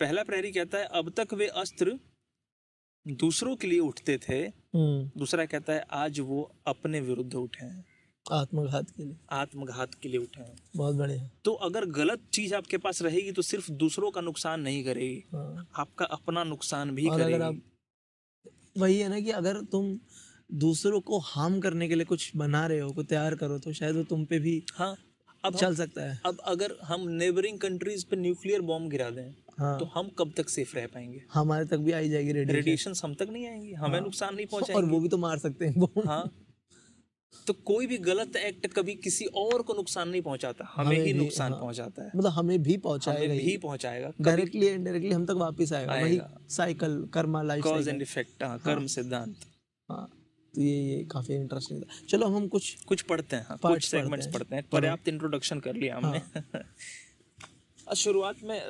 [0.00, 1.98] पहला प्रहरी कहता है अब तक वे अस्त्र
[3.08, 7.84] दूसरों के लिए उठते थे हम्म। दूसरा कहता है आज वो अपने विरुद्ध उठे हैं।
[8.32, 12.78] आत्मघात के लिए। आत्मघात के लिए उठे हैं। बहुत बढ़िया। तो अगर गलत चीज़ आपके
[12.78, 17.20] पास रहेगी तो सिर्फ़ दूसरों का नुकसान नहीं करेगी। हाँ। आपका अपना नुकसान भी और
[17.20, 17.62] अगर करेगी। आप
[18.78, 19.98] वही है ना कि अगर तुम
[20.58, 23.96] दूसरों को हार्म करने के लिए कुछ बना रहे हो कुछ तैयार करो तो शायद
[23.96, 24.94] वो तुम पे भी हाँ
[25.44, 29.78] अब चल सकता है। अब अगर हम नेबरिंग कंट्रीज़ पे न्यूक्लियर बॉम्ब गिरा दें हाँ।
[29.78, 31.22] तो हम कब तक सेफ़ रह पाएँगे?
[31.32, 34.46] हमारे तक भी आई जाएगी रेडिएशन रेडिएशन हम तक नहीं आएँगी। हमें हाँ। नुकसान नहीं
[34.74, 36.44] और वो भी तो मार सकते हैं हाँ।
[37.46, 41.12] तो कोई भी गलत एक्ट कभी किसी और को नुकसान नहीं पहुंचाता हमें हमें ही
[41.12, 45.32] नुकसान हाँ। पहुंचाता है। मतलब हमें भी पहुंचाएगा हमें भी पहुंचाएगा। डायरेक्टली इनडायरेक्टली हम तक
[45.32, 49.36] वापस आएगा। वही cycle karma life cause and effect हाँ कर्म सिद्धांत।
[49.90, 50.10] हाँ।
[50.54, 54.26] तो ये ये काफ़ी इंटरेस्टिंग था। चलो हम कुछ कुछ पढ़ते हैं हाँ, कुछ सेगमेंट्स
[54.26, 56.18] पढ़ते हैं। हैं। पर्याप्त इंट्रोडक्शन कर लिया हमने।
[57.88, 58.60] और शुरुआत में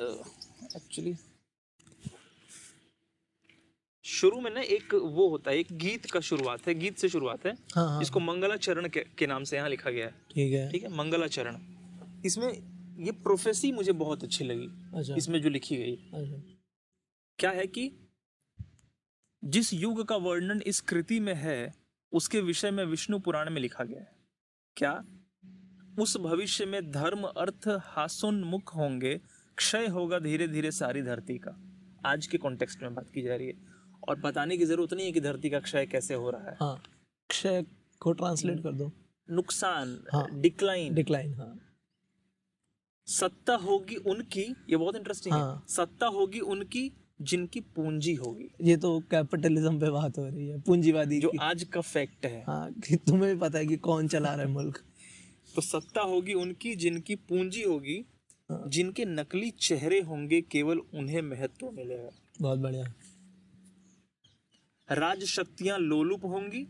[0.75, 1.15] एक्चुअली
[4.05, 7.45] शुरू में ना एक वो होता है एक गीत का शुरुआत है गीत से शुरुआत
[7.45, 10.71] है हाँ हाँ। जिसको मंगलाचरण के, के नाम से यहाँ लिखा गया है। ठीक है।
[10.71, 10.95] ठीक है?
[10.97, 11.57] मंगलाचरण
[12.25, 12.49] इसमें
[13.05, 14.67] ये प्रोफेसी मुझे बहुत अच्छी लगी
[14.97, 16.41] अच्छा। इसमें जो लिखी गई। अच्छा।
[17.39, 17.91] क्या है कि
[19.43, 21.73] जिस युग का वर्णन इस कृति में है
[22.11, 24.11] उसके विषय में विष्णु पुराण में लिखा गया है।
[24.75, 25.03] क्या?
[25.99, 29.19] उस भविष्य में धर्म अर्थ हासोन्मुख होंगे
[29.59, 31.55] क्षय होगा धीरे धीरे सारी धरती का
[32.05, 33.53] आज के कॉन्टेक्स्ट में बात की जा रही है
[34.09, 36.81] और बताने की ज़रूरत नहीं है कि धरती का क्षय कैसे हो रहा है हाँ
[37.29, 37.63] क्षय
[38.01, 38.91] को ट्रांसलेट कर दो
[39.29, 41.55] नुकसान हाँ। डिक्लाइन डिक्लाइन हाँ
[43.07, 45.53] सत्ता होगी उनकी ये बहुत इंटरेस्टिंग हाँ.
[45.55, 46.91] है। सत्ता होगी उनकी
[47.21, 51.63] जिनकी पूंजी होगी ये तो कैपिटलिज्म पे बात हो रही है पूंजीवादी जो की आज
[51.63, 54.79] का फैक्ट है हाँ कि तुम्हें भी पता है कि कौन चला रहा है मुल्क
[55.55, 58.03] तो सत्ता होगी उनकी जिनकी पूंजी होगी।
[58.51, 62.09] जिनके नकली चेहरे होंगे केवल उन्हें महत्व मिलेगा।
[62.41, 62.93] बहुत बढ़िया।
[64.91, 66.67] राज शक्तियाँ लोलुप होंगी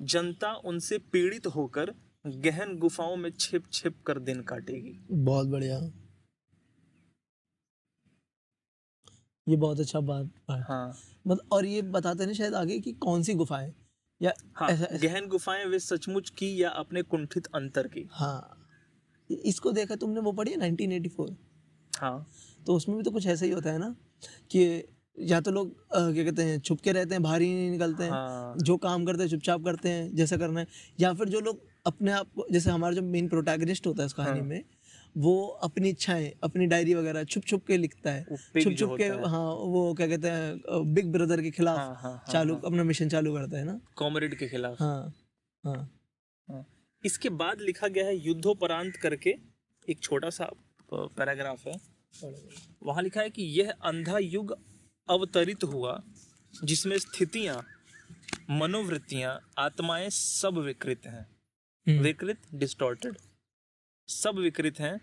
[0.00, 1.94] जनता उनसे पीड़ित होकर
[2.26, 5.80] गहन गुफाओं में छिप छिप कर दिन काटेगी। बहुत बढ़िया।
[9.48, 10.60] ये बहुत अच्छा बात है।
[11.26, 13.74] मतलब और ये बताते हैं ना शायद आगे कि कौन सी गुफाएँ?
[14.22, 18.08] या हाँ ऐसा- ऐसा- गहन गुफाएँ वे सचमुच की या अपने कुंठित अंतर की?
[18.10, 18.55] हाँ।
[19.30, 21.30] इसको देखा तुमने वो पढ़ी है 1984
[21.92, 22.26] हाँ।
[22.66, 23.94] तो उसमें भी तो कुछ ऐसा ही होता है ना
[24.50, 24.82] कि
[25.18, 28.10] या तो लोग क्या कहते हैं छुप के रहते हैं बाहर ही नहीं निकलते हैं
[28.10, 30.66] हाँ। जो काम करते हैं चुपचाप करते हैं जैसा करना है।
[31.00, 34.12] या फिर जो लोग अपने आप को जैसे हमारा जो मेन प्रोटैगनिस्ट होता है इस
[34.12, 34.62] कहानी हाँ। में
[35.16, 38.24] वो अपनी इच्छाएँ अपनी डायरी वगैरह छुप छुप के लिखता है।
[38.62, 42.32] छुप छुप के हाँ। वो क्या कहते हैं बिग ब्रदर के खिलाफ हाँ हाँ हाँ
[42.32, 45.14] चालू अपना मिशन चालू करता है ना। कॉमरेड के खिलाफ। हाँ।
[45.64, 46.64] हाँ।
[47.06, 49.34] इसके बाद लिखा गया है युद्धोपरांत करके
[49.88, 50.50] एक छोटा सा
[50.94, 51.80] पैराग्राफ है।
[52.82, 54.58] वहाँ लिखा है कि यह अंधा युग
[55.08, 56.02] अवतरित हुआ
[56.64, 57.66] जिसमें स्थितियाँ
[58.50, 61.36] मनोवृत्तियाँ आत्माएँ सब विकृत हैं।
[61.88, 63.16] हम्म, विकृत डिस्टॉर्टेड
[64.08, 65.00] सब विकृत हैं।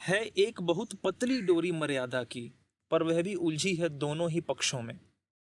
[0.00, 2.52] है एक बहुत पतली डोरी मर्यादा की
[2.90, 4.98] पर वह भी उलझी है दोनों ही पक्षों में।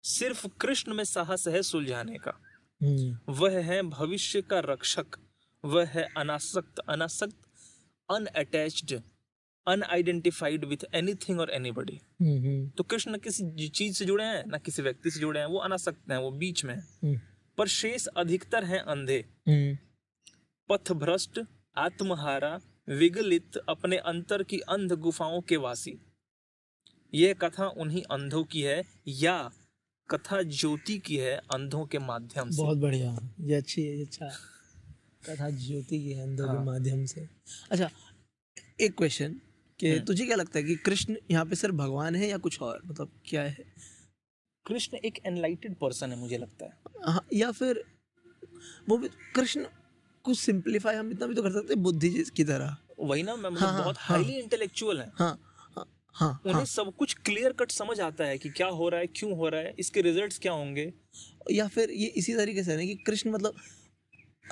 [0.02, 2.42] सिर्फ़ कृष्ण में साहस है सुलझाने का।
[2.82, 5.06] हम्म, वह है भविष्य का रक्षक।
[5.66, 7.38] वह है अनासक्त अनासक्त
[8.10, 9.00] अनअटैच्ड
[9.66, 14.44] अनआइडेंटिफाइड विथ एनीथिंग और एनीबडी हम्म, हम्म, तो कृष्ण न किसी चीज़ से जुड़े हैं
[14.46, 17.20] ना किसी व्यक्ति से जुड़े हैं वो अनासक्त हैं वो बीच में हैं। हम्म,
[17.58, 19.24] पर शेष अधिकतर हैं अंधे।
[20.68, 21.40] पथ भ्रष्ट
[21.76, 25.98] आत्महारा विगलित अपने अंतर की अंध गुफाओं के वासी।
[27.14, 29.50] यह कथा उन्हीं अंधों की है या
[30.10, 34.30] कथा ज्योति की है अंधों के माध्यम से। बहुत बढ़िया। ये अच्छी है ये अच्छा।
[35.28, 37.28] कथा ज्योति की है के हाँ। माध्यम से।
[37.70, 37.90] अच्छा
[38.80, 39.40] एक क्वेश्चन
[39.80, 42.60] कि हम्म। तुझे क्या लगता है कि कृष्ण यहाँ पे सिर्फ़ भगवान है या कुछ
[42.62, 42.80] और?
[42.86, 43.64] मतलब क्या है?
[44.66, 46.72] कृष्ण एक एनलाइटेड पर्सन है मुझे लगता है।
[47.06, 47.84] हाँ, या फिर
[48.88, 49.64] वो भी कृष्ण
[50.24, 53.50] कुछ सिंपलीफाई हम इतना भी तो कर सकते हैं बुद्धि की तरह। वही ना मैं
[53.50, 55.38] मतलब हाँ, बहुत हाँ। हाईली इंटेलेक्चुअल है। हाँ
[55.76, 59.00] हाँ हाँ उन्हें हाँ। सब कुछ क्लियर कट समझ आता है कि क्या हो रहा
[59.00, 60.92] है क्यों हो रहा है इसके रिजल्ट्स क्या होंगे।
[61.50, 63.54] या फिर ये इसी तरीके से है ना कि कृष्ण मतलब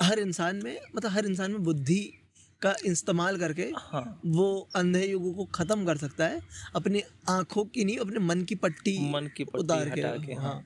[0.01, 2.13] हर इंसान में मतलब हर इंसान में बुद्धि
[2.61, 6.41] का इस्तेमाल करके हाँ। वो अंधे युगों को खत्म कर सकता है
[6.75, 10.43] अपनी आँखों की नहीं अपने मन की पट्टी मन की पट्टी उतार के। के हाँ।
[10.43, 10.65] हाँ।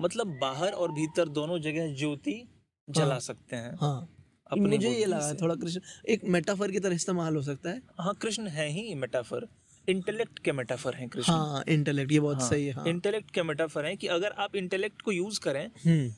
[0.00, 2.48] मतलब बाहर और भीतर दोनों जगह ज्योति
[2.90, 4.16] जला हाँ। सकते हैं। हाँ।
[4.52, 8.14] अपनी मुझे ये लगा। थोड़ा कृष्ण एक मेटाफर की तरह इस्तेमाल हो सकता है। हाँ
[8.14, 9.48] कृष्ण है ही मेटाफर।
[9.88, 13.42] इंटेलेक्ट के मेटाफर हैं कृष्ण। हाँ इंटेलेक्ट ये बहुत हाँ, सही है हाँ। इंटेलेक्ट के
[13.42, 16.14] मेटाफर हैं कि अगर आप इंटेलेक्ट को यूज़ करें हम्म।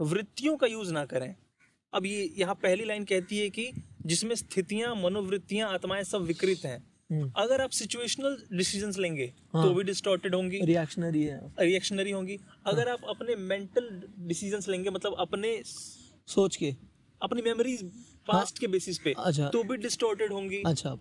[0.00, 1.34] वृत्तियों का यूज़ ना करें।
[1.92, 3.72] अब ये यहाँ पहली लाइन कहती है कि
[4.06, 6.78] जिसमें स्थितियाँ मनोवृत्तियाँ आत्माएँ सब विकृत हैं।
[7.12, 12.38] हम्म, अगर आप सिचुएशनल डिसीजंस लेंगे हाँ। तो भी डिस्टॉर्टेड होंगी। रिएक्शनरी है। रिएक्शनरी होंगी।
[12.66, 15.62] अगर हाँ, आप अपने मेंटल डिसीजंस लेंगे मतलब अपने
[16.26, 16.74] सोच के।
[17.22, 17.82] अपनी मेमोरीज
[18.28, 20.98] पास्ट हाँ, के बेसिस पे अच्छा। तो भी डिस्टॉर्टेड होंगी। अच्छा।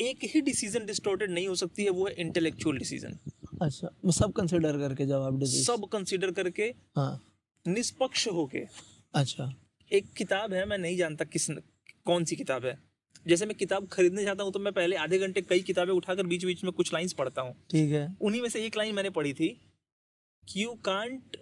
[0.00, 3.18] एक ही डिसीज़न डिस्टॉर्टेड नहीं हो सकती है वो है इंटेलेक्चुअल डिसीज़न
[3.62, 7.31] अच्छा। सब कंसिडर करके जब आप सब कंसीडर करके हाँ।
[7.66, 8.64] निष्पक्ष होके।
[9.14, 9.52] अच्छा।
[9.90, 11.50] एक किताब है मैं नहीं जानता किस
[12.06, 12.78] कौन सी किताब है।
[13.26, 16.44] जैसे मैं किताब खरीदने जाता हूँ तो मैं पहले आधे घंटे कई किताबें उठाकर बीच
[16.44, 19.32] बीच में कुछ लाइंस पढ़ता हूँ। ठीक है। उन्हीं में से एक लाइन मैंने पढ़ी
[19.34, 19.48] थी
[20.44, 21.36] कि you can't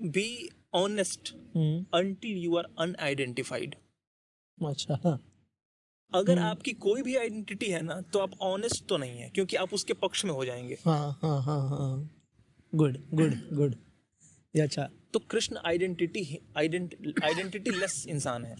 [0.00, 1.32] be honest
[1.94, 3.74] until you are unidentified
[4.58, 4.94] अच्छा।
[6.12, 9.56] अगर हम्म। आपकी कोई भी आइडेंटिटी है ना तो आप ऑनेस्ट तो नहीं है क्योंकि
[9.56, 12.10] आप उसके पक्ष में हो जाएँगे। हाँ हाँ हाँ हाँ।
[12.72, 13.74] गुड गुड गुड
[14.60, 18.56] अच्छा। तो कृष्ण आइडेंटिटी आइडेंटिटी लेस इंसान है।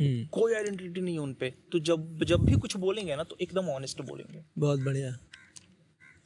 [0.00, 3.68] हम्म। कोई आइडेंटिटी नहीं है उनपे तो जब जब भी कुछ बोलेंगे ना तो एकदम
[3.68, 5.16] ऑनेस्ट बोलेंगे। बहुत बढ़िया।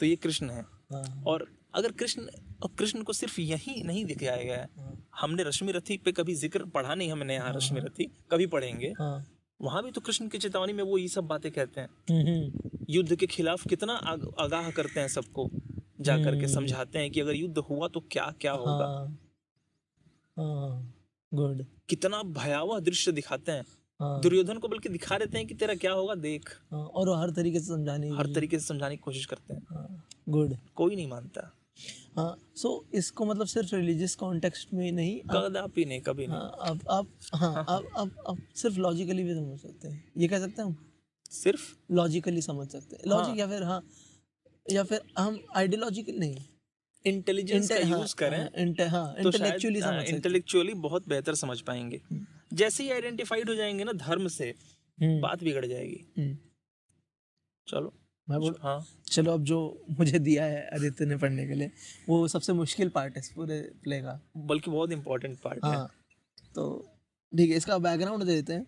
[0.00, 2.22] तो ये कृष्ण है। हाँ। और अगर कृष्ण
[2.62, 6.35] और कृष्ण को सिर्फ़ यही नहीं दिखाया गया है। हाँ। हमने रश्मि रथी पे कभी
[6.35, 9.24] ज़िक्र पढ़ा नहीं हमने यहाँ रश्मि रथी कभी पढ़ेंगे। हाँ।
[9.61, 12.70] वहाँ भी तो कृष्ण की चेतावनी में वो ये सब बातें कहते हैं। हम्म, हम्म,
[12.90, 15.50] युद्ध के खिलाफ कितना आग, आगाह करते हैं सबको।
[16.00, 19.18] जा करके हम्म। समझाते हैं कि अगर युद्ध हुआ तो क्या क्या होगा। हाँ।
[20.36, 20.94] हाँ
[21.32, 23.64] गुड कितना भयावह दृश्य दिखाते हैं।
[24.00, 27.14] हाँ। दुर्योधन को बल्कि दिखा देते हैं कि तेरा क्या होगा देख। हाँ, और वो
[27.14, 30.96] हर तरीके से समझाने हर तरीके से समझाने की कोशिश करते हैं। हाँ गुड कोई
[30.96, 31.50] नहीं मानता।
[32.16, 36.56] हाँ सो इसको मतलब सिर्फ़ रिलीजियस कॉन्टेक्स्ट में नहीं आप कदापि नहीं कभी नहीं। हाँ
[36.60, 40.62] आप आप हाँ आप आप आप सिर्फ़ लॉजिकली भी समझ सकते हैं। ये कह सकते
[40.62, 40.76] हैं हम?
[41.30, 41.60] सिर्फ़?
[41.90, 43.82] लॉजिकली समझ सकते हैं। लॉजिक हाँ। या फिर हाँ
[44.70, 46.37] या फिर हम आइडियोलॉजिकल नहीं
[47.05, 52.01] इंटेलिजेंस का हाँ, यूज़ करें हाँ, inte- हाँ तो इंटेलेक्चुअली इंटेलेक्चुअली बहुत बेहतर समझ पाएँगे।
[52.53, 54.49] जैसे ही आइडेंटिफाइड हो जाएँगे ना धर्म से
[54.99, 56.37] हम्म, बात बिगड़ जाएगी। हम्म।
[57.68, 57.92] चलो।
[58.29, 61.70] मैं बोल हाँ। चलो अब जो मुझे दिया है आदित्य ने पढ़ने के लिए
[62.09, 65.79] वो सबसे मुश्किल पार्ट है इस पूरे प्ले का। बल्कि बहुत इंपॉर्टेंट पार्ट हाँ, है
[65.79, 65.90] हाँ
[66.55, 66.92] तो
[67.33, 68.66] ठीक है इसका बैकग्राउंड दे देते हैं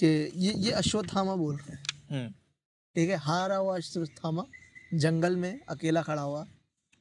[0.00, 2.32] कि ये ये अश्वत्थामा बोल रहे हैं। हम्म,
[2.94, 4.44] ठीक है हारा हुआ अश्वत्थामा।
[4.94, 6.46] जंगल में अकेला खड़ा हुआ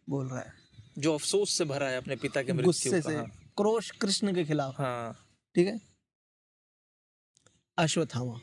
[0.10, 0.54] बोल रहा है।
[0.97, 3.25] जो अफसोस से भरा है अपने पिता के गुस्से से हाँ,
[3.58, 5.25] क्रोश कृष्ण के खिलाफ। हाँ।
[5.56, 5.82] ठीक है?
[7.78, 8.41] अश्वत्थामा।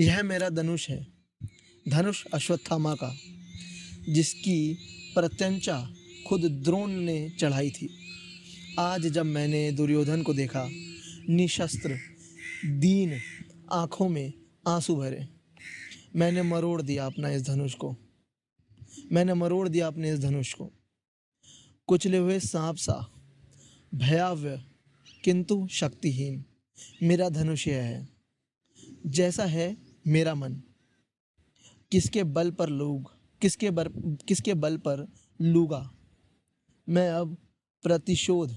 [0.00, 1.06] यह मेरा धनुष है।
[1.88, 3.14] धनुष अश्वत्थामा का
[4.08, 4.74] जिसकी
[5.14, 5.90] प्रत्यंचा
[6.28, 7.88] खुद द्रोण ने चढ़ाई थी।
[8.78, 10.68] आज जब मैंने दुर्योधन को देखा
[11.28, 11.98] निशस्त्र
[12.64, 13.20] दीन
[13.72, 14.32] आँखों में
[14.68, 15.37] आँसू भरे।
[16.16, 17.96] मैंने मरोड़ दिया अपना इस धनुष को।
[19.12, 20.70] मैंने मरोड़ दिया अपने इस धनुष को।
[21.86, 23.06] कुचले हुए सांप सा
[23.94, 24.62] भयाव्य
[25.24, 26.44] किंतु शक्तिहीन।
[27.02, 28.08] मेरा धनुष यह है,
[29.06, 30.54] जैसा है मेरा मन।
[31.92, 33.88] किसके बल पर लोग, किसके बर,
[34.28, 35.06] किसके बल पर
[35.40, 35.90] लूगा?
[36.88, 37.36] मैं अब
[37.82, 38.56] प्रतिशोध,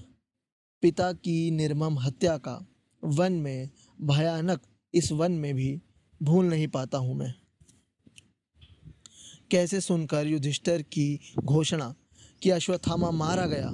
[0.82, 2.66] पिता की निर्मम हत्या का
[3.04, 3.70] वन में,
[4.02, 4.62] भयानक
[4.94, 5.82] इस वन में भी
[6.22, 7.34] भूल नहीं पाता हूँ मैं।
[9.52, 11.06] कैसे सुनकर युधिष्ठिर की
[11.38, 11.94] घोषणा
[12.42, 13.70] कि अश्वत्थामा मारा गया,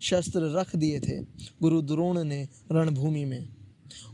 [0.00, 1.20] शस्त्र रख दिए थे
[1.62, 3.48] गुरु द्रोण ने रणभूमि में।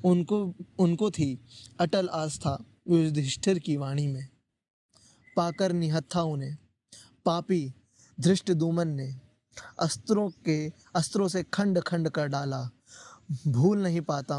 [0.05, 0.39] उनको
[0.79, 1.29] उनको थी
[1.81, 2.57] अटल आस्था
[2.91, 4.27] युधिष्ठिर की वाणी में।
[5.37, 6.57] पाकर निहत्था उन्हें,
[7.25, 7.73] पापी
[8.19, 9.09] धृष्ट दुमन ने
[9.81, 12.71] अस्त्रों के, अस्त्रों से खंड खंड कर डाला।
[13.47, 14.39] भूल नहीं पाता,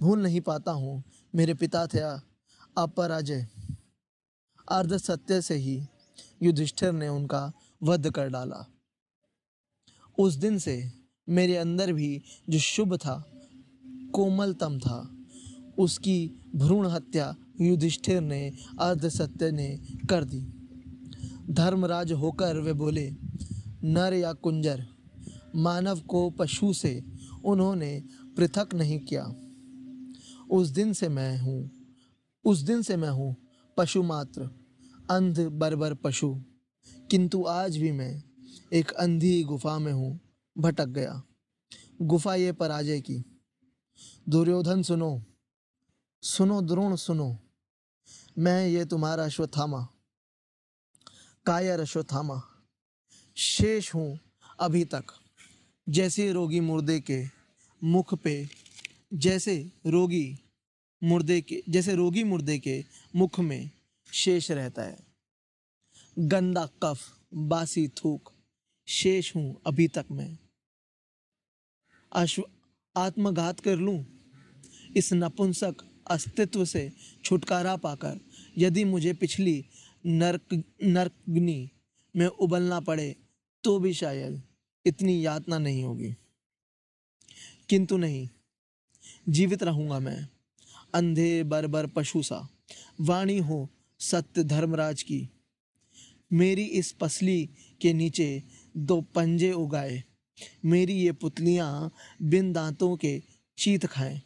[0.00, 1.02] भूल नहीं पाता हूँ,
[1.34, 2.00] मेरे पिता थे
[2.78, 3.46] अपराजय।
[4.68, 5.80] अर्ध सत्य से ही
[6.42, 8.66] युधिष्ठिर ने उनका वध कर डाला।
[10.18, 10.92] उस दिन से
[11.28, 13.30] मेरे अंदर भी जो शुभ था,
[14.14, 15.16] कोमलतम था,
[15.78, 20.40] उसकी भ्रूण हत्या युधिष्ठिर ने अर्ध सत्य ने कर दी।
[21.50, 23.10] धर्मराज होकर वे बोले,
[23.84, 24.86] नर या कुंजर,
[25.54, 27.04] मानव को पशु से
[27.44, 28.02] उन्होंने
[28.36, 29.34] पृथक नहीं किया।
[30.50, 31.70] उस दिन से मैं हूँ,
[32.44, 33.36] उस दिन से मैं हूँ
[33.76, 34.42] पशु मात्र,
[35.10, 36.34] अंध बर्बर पशु।
[37.10, 38.22] किंतु आज भी मैं
[38.72, 40.20] एक अंधी गुफा में हूँ,
[40.58, 41.22] भटक गया।
[42.02, 43.24] गुफा ये पराजय की।
[44.28, 45.22] दुर्योधन सुनो
[46.22, 47.38] सुनो द्रोण सुनो,
[48.38, 49.88] मैं ये तुम्हारा अश्वत्थामा,
[51.46, 52.42] कायर अश्वत्थामा।
[53.36, 54.18] शेष हूँ
[54.60, 55.04] अभी तक,
[55.88, 57.24] जैसे रोगी मुर्दे के
[57.84, 58.48] मुख पे,
[59.14, 60.38] जैसे रोगी
[61.02, 62.84] मुर्दे के, जैसे रोगी मुर्दे के
[63.16, 63.70] मुख में
[64.12, 64.98] शेष रहता है।
[66.18, 68.32] गंदा कफ, बासी थूक,
[68.88, 70.38] शेष हूँ अभी तक मैं।
[72.12, 72.44] अश्व
[72.96, 74.06] आत्मघात कर लूँ?
[74.96, 75.74] इस नपुंसक
[76.10, 76.92] अस्तित्व से
[77.24, 78.20] छुटकारा पाकर
[78.58, 79.66] यदि मुझे पिछली
[80.06, 81.70] नरक नरकग्नि
[82.16, 83.16] में उबलना पड़े
[83.64, 84.42] तो भी शायद
[84.86, 86.14] इतनी यातना नहीं होगी।
[87.68, 88.28] किंतु नहीं,
[89.28, 90.28] जीवित रहूँगा मैं।
[90.94, 92.48] अंधे बरबर पशु सा।
[93.00, 95.28] वाणी हो सत्य धर्मराज की।
[96.32, 98.42] मेरी इस पसली के नीचे
[98.76, 100.04] दो पंजे उगाए।
[100.64, 103.22] मेरी ये पुतलियाँ बिन दांतों के
[103.58, 104.22] चीत खाएँ।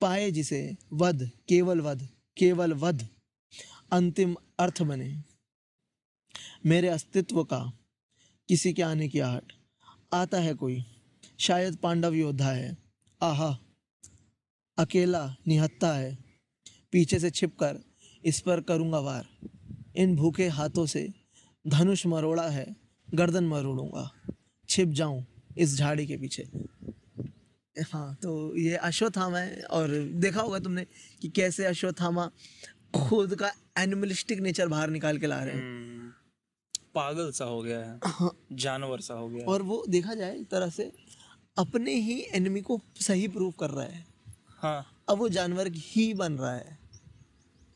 [0.00, 2.08] पाए जिसे वध, केवल वध
[2.38, 3.08] केवल वध,
[3.92, 5.22] अंतिम अर्थ बने।
[6.66, 7.72] मेरे अस्तित्व का
[8.48, 9.52] किसी के आने की आहट।
[10.12, 10.84] आता है कोई,
[11.40, 12.76] शायद पांडव योद्धा है।
[13.22, 13.58] आहा!
[14.82, 16.16] अकेला निहत्ता है
[16.92, 17.78] पीछे से छिपकर
[18.24, 19.26] इस पर करूँगा वार।
[19.96, 21.08] इन भूखे हाथों से
[21.64, 22.66] धनुष मरोड़ा है
[23.08, 24.10] गर्दन मरोड़ूँगा।
[24.68, 25.24] छिप जाऊँ
[25.58, 26.48] इस झाड़ी के पीछे।
[27.76, 29.88] हाँ तो ये अश्वत्थामा है और
[30.20, 30.84] देखा होगा तुमने
[31.22, 32.26] कि कैसे अश्वत्थामा
[32.96, 36.10] खुद का एनिमलिस्टिक नेचर बाहर निकाल के ला रहे हैं। हम्म,
[36.94, 40.70] पागल सा हो गया है हाँ, जानवर सा हो गया और वो देखा जाए तरह
[40.70, 40.90] से
[41.56, 44.04] अपने ही एनिमी को सही प्रूव कर रहा है।
[44.62, 46.78] हाँ। अब वो जानवर ही बन रहा है।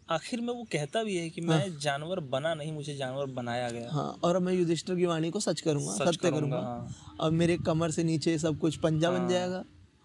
[0.09, 3.71] आखिर में वो कहता भी है कि मैं हाँ। जानवर बना नहीं मुझे जानवर बनाया
[3.71, 7.33] गया। हाँ और मैं युधिष्ठिर की वाणी को सच करूँगा सच सत्य करूँगा, हाँ। अब
[7.33, 9.65] मेरे कमर से नीचे सब कुछ पंजा हाँ। बन जाएगा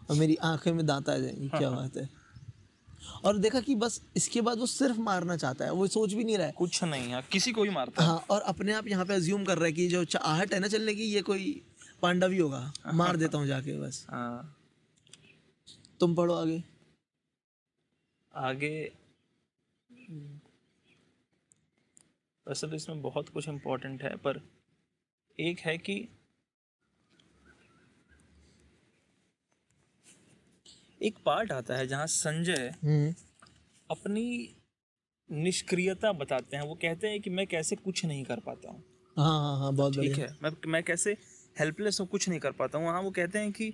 [0.09, 2.09] और मेरी आँखें में दांत आ जाएँगी क्या बात है।
[3.25, 6.37] और देखा कि बस इसके बाद वो सिर्फ़ मारना चाहता है वो सोच भी नहीं
[6.37, 9.13] रहा है। कुछ नहीं है किसी को भी मारता हाँ। और अपने आप यहाँ पे
[9.13, 11.61] अज्यूम कर रहा है कि जो चाहट है ना चलने की ये कोई
[12.01, 14.57] पांडव ही होगा। मार देता हूँ जाके बस। हाँ।
[15.99, 16.63] तुम पढ़ो आगे।
[18.33, 18.91] आगे
[22.47, 24.41] वैसे तो इसमें बहुत कुछ इम्पोर्टेंट है पर
[25.39, 25.95] एक है कि
[31.01, 33.13] एक पार्ट आता है जहाँ संजय हम्म।
[33.89, 34.55] अपनी
[35.29, 38.83] निष्क्रियता बताते हैं। वो कहते हैं कि मैं कैसे कुछ नहीं कर पाता हूँ।
[39.17, 41.17] हाँ हाँ हाँ बहुत ठीक है मैं मैं कैसे
[41.59, 43.73] हेल्पलेस हूँ कुछ नहीं कर पाता हूँ। वहाँ वो कहते हैं कि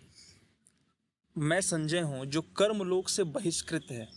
[1.36, 4.08] मैं संजय हूँ जो कर्मलोक से बहिष्कृत है।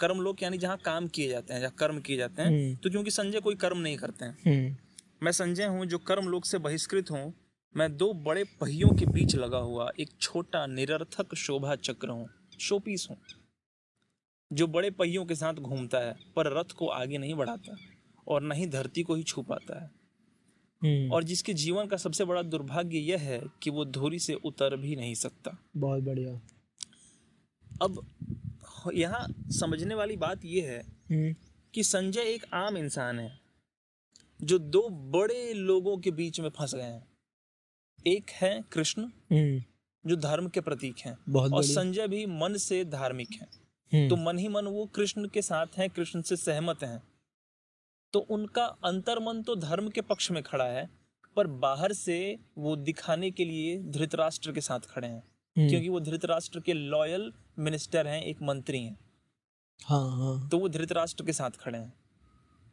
[0.00, 3.10] कर्मलोक यानी जहाँ काम किए जाते हैं जहाँ कर्म किए जाते हैं हम्म। तो क्योंकि
[3.10, 4.76] संजय कोई कर्म नहीं करते हैं। हम्म।
[5.22, 7.34] मैं संजय हूँ जो कर्मलोक से बहिष्कृत हूँ
[7.74, 12.28] मैं दो बड़े पहियों के बीच लगा हुआ एक छोटा निरर्थक शोभा चक्र हूँ
[12.60, 13.16] शोपीस हूँ
[14.52, 17.76] जो बड़े पहियों के साथ घूमता है पर रथ को आगे नहीं बढ़ाता
[18.28, 19.90] और न ही धरती को ही छू पाता है।
[20.82, 24.76] हम्म। और जिसके जीवन का सबसे बड़ा दुर्भाग्य यह है कि वो धुरी से उतर
[24.76, 26.40] भी नहीं सकता। बहुत बढ़िया।
[27.82, 28.06] अब
[28.92, 31.34] यहाँ समझने वाली बात यह है हम्म।
[31.74, 33.40] कि संजय एक आम इंसान है
[34.42, 37.06] जो दो बड़े लोगों के बीच में फंस गए हैं।
[38.06, 39.62] एक है कृष्ण हम्म।
[40.06, 43.48] जो धर्म के प्रतीक हैं और संजय भी मन से धार्मिक हैं।
[43.94, 47.02] हम्म, तो मन ही मन वो कृष्ण के साथ हैं कृष्ण से सहमत हैं।
[48.12, 50.90] तो उनका अंतर्मन तो धर्म के पक्ष में खड़ा है
[51.36, 55.34] पर बाहर से वो दिखाने के लिए धृतराष्ट्र के साथ खड़े हैं।
[55.68, 58.98] क्योंकि वो धृतराष्ट्र के लॉयल मिनिस्टर हैं एक मंत्री हैं।
[59.86, 61.92] हाँ हाँ। तो वो धृतराष्ट्र के साथ खड़े हैं।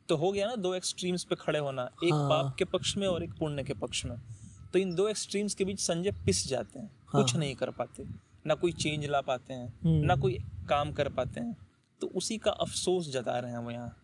[0.10, 3.08] तो हो गया ना दो एक्सट्रीम्स पे खड़े होना एक हाँ। पाप के पक्ष में
[3.08, 4.18] और एक पुण्य के पक्ष में।
[4.74, 8.06] तो इन दो एक्सट्रीम्स के बीच संजय पिस जाते हैं हाँ। कुछ। नहीं कर पाते।
[8.48, 10.38] ना कोई चेंज ला पाते हैं हम्म। ना कोई
[10.70, 11.58] काम कर पाते हैं।
[12.02, 13.98] तो उसी का अफसोस जता रहे हैं वो यहाँ।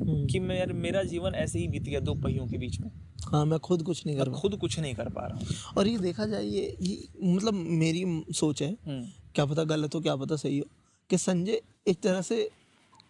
[0.00, 2.90] हम्म, कि मेर, मेरा जीवन ऐसे ही बीत गया दो पहियों के बीच में।
[3.32, 5.46] हाँ मैं खुद कुछ नहीं कर खुद कुछ नहीं कर पा रहा हूँ।
[5.78, 10.00] और ये देखा जाए ये, ये मतलब मेरी सोच है हम्म, क्या पता गलत हो
[10.00, 10.66] क्या पता सही हो
[11.10, 12.50] कि संजय एक तरह से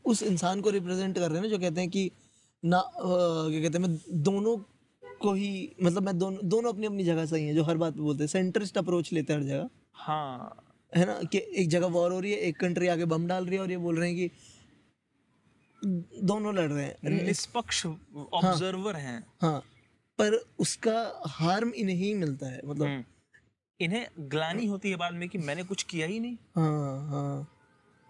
[0.04, 2.10] उस इंसान को रिप्रेजेंट कर रहे हैं ना जो कहते हैं कि
[2.62, 4.56] ना क्या कहते हैं मैं दोनों
[5.20, 5.50] को ही
[5.82, 8.28] मतलब मैं दोनों दोनों अपनी अपनी जगह सही है जो हर बात पे बोलते हैं।
[8.28, 10.60] सेंटरिस्ट अप्रोच लेते हैं हर जगह। हाँ।
[10.92, 13.56] है ना कि एक जगह वॉर हो रही है एक कंट्री आगे बम डाल रही
[13.56, 14.30] है और ये बोल रहे हैं कि
[16.24, 19.58] दोनों लड़ रहे हैं। निष्पक्ष ऑब्जर्वर हाँ, हैं। हाँ
[20.18, 23.04] पर उसका हार्म इन्हें ही मिलता है मतलब हम्म,
[23.80, 27.48] इन्हें ग्लानी होती है बाद में कि मैंने कुछ किया ही नहीं। हाँ हाँ।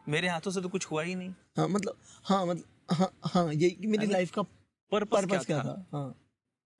[0.09, 3.71] मेरे हाथों से तो कुछ हुआ ही नहीं। हाँ मतलब हाँ मतलब हाँ हाँ ये
[3.71, 5.87] कि मेरी लाइफ का पर्पस पर्पस क्या था?
[5.93, 6.15] हाँ।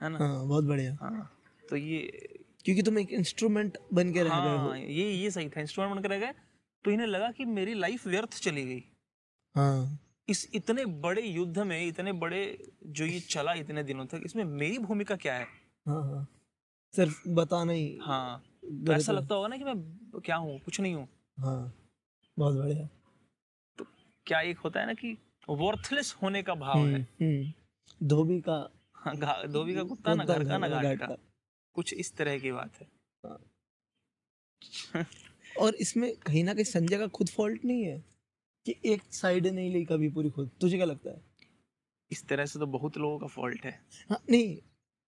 [0.03, 0.19] है ना?
[0.19, 1.31] हाँ बहुत बढ़िया। हाँ
[1.71, 2.29] तो ये
[2.65, 5.97] क्योंकि तुम एक इंस्ट्रूमेंट बन के रह गए हो। हाँ ये ये सही था इंस्ट्रूमेंट
[5.97, 6.33] बनकर रह गए।
[6.85, 8.85] तो इन्हें लगा कि मेरी लाइफ व्यर्थ चली गई।
[9.55, 9.99] हाँ।
[10.29, 14.79] इस इतने बड़े युद्ध में इतने बड़े जो ये चला इतने दिनों तक इसमें मेरी
[14.79, 15.47] भूमिका क्या है?
[15.89, 16.27] हाँ हाँ।
[16.95, 18.43] सिर्फ़ बताना ही। हाँ।
[18.91, 20.59] ऐसा लगता होगा ना कि मैं क्या हूँ?
[20.59, 21.09] कुछ नहीं हूँ।
[21.41, 21.73] हाँ
[22.39, 22.89] बहुत बढ़िया।
[23.79, 23.87] तो
[24.27, 25.17] क्या एक होता है ना कि
[25.51, 29.15] वर्थलेस होने का भाव हम्म, है। हम्म। धोबी का हाँ,
[29.49, 31.17] धोबी का कुत्ता ना घर का ना घाट का। का
[31.75, 32.87] कुछ इस तरह की बात है।
[33.25, 35.07] हाँ।
[35.61, 38.05] और इसमें कहीं ना कहीं संजय का खुद फॉल्ट नहीं है
[38.67, 41.23] कि एक साइड नहीं ली कभी पूरी खुद। तुझे क्या लगता है?
[42.11, 44.57] इस तरह से तो बहुत लोगों का फॉल्ट है। हाँ नहीं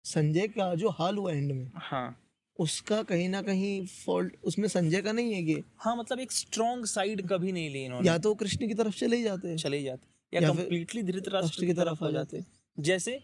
[0.05, 2.24] संजय का जो हाल हुआ एंड में हाँ।
[2.59, 6.87] उसका कहीं ना कहीं फॉल्ट उसमें संजय का नहीं है कि हाँ मतलब एक स्ट्रॉन्ग
[6.87, 10.37] साइड कभी नहीं ली इन्होंने। या तो कृष्ण की तरफ़ चले जाते। हैं चले जाते
[10.37, 12.45] या, या फिर कंप्लीटली धृतराष्ट्र की तरफ़ आ जाते।
[12.79, 13.23] जैसे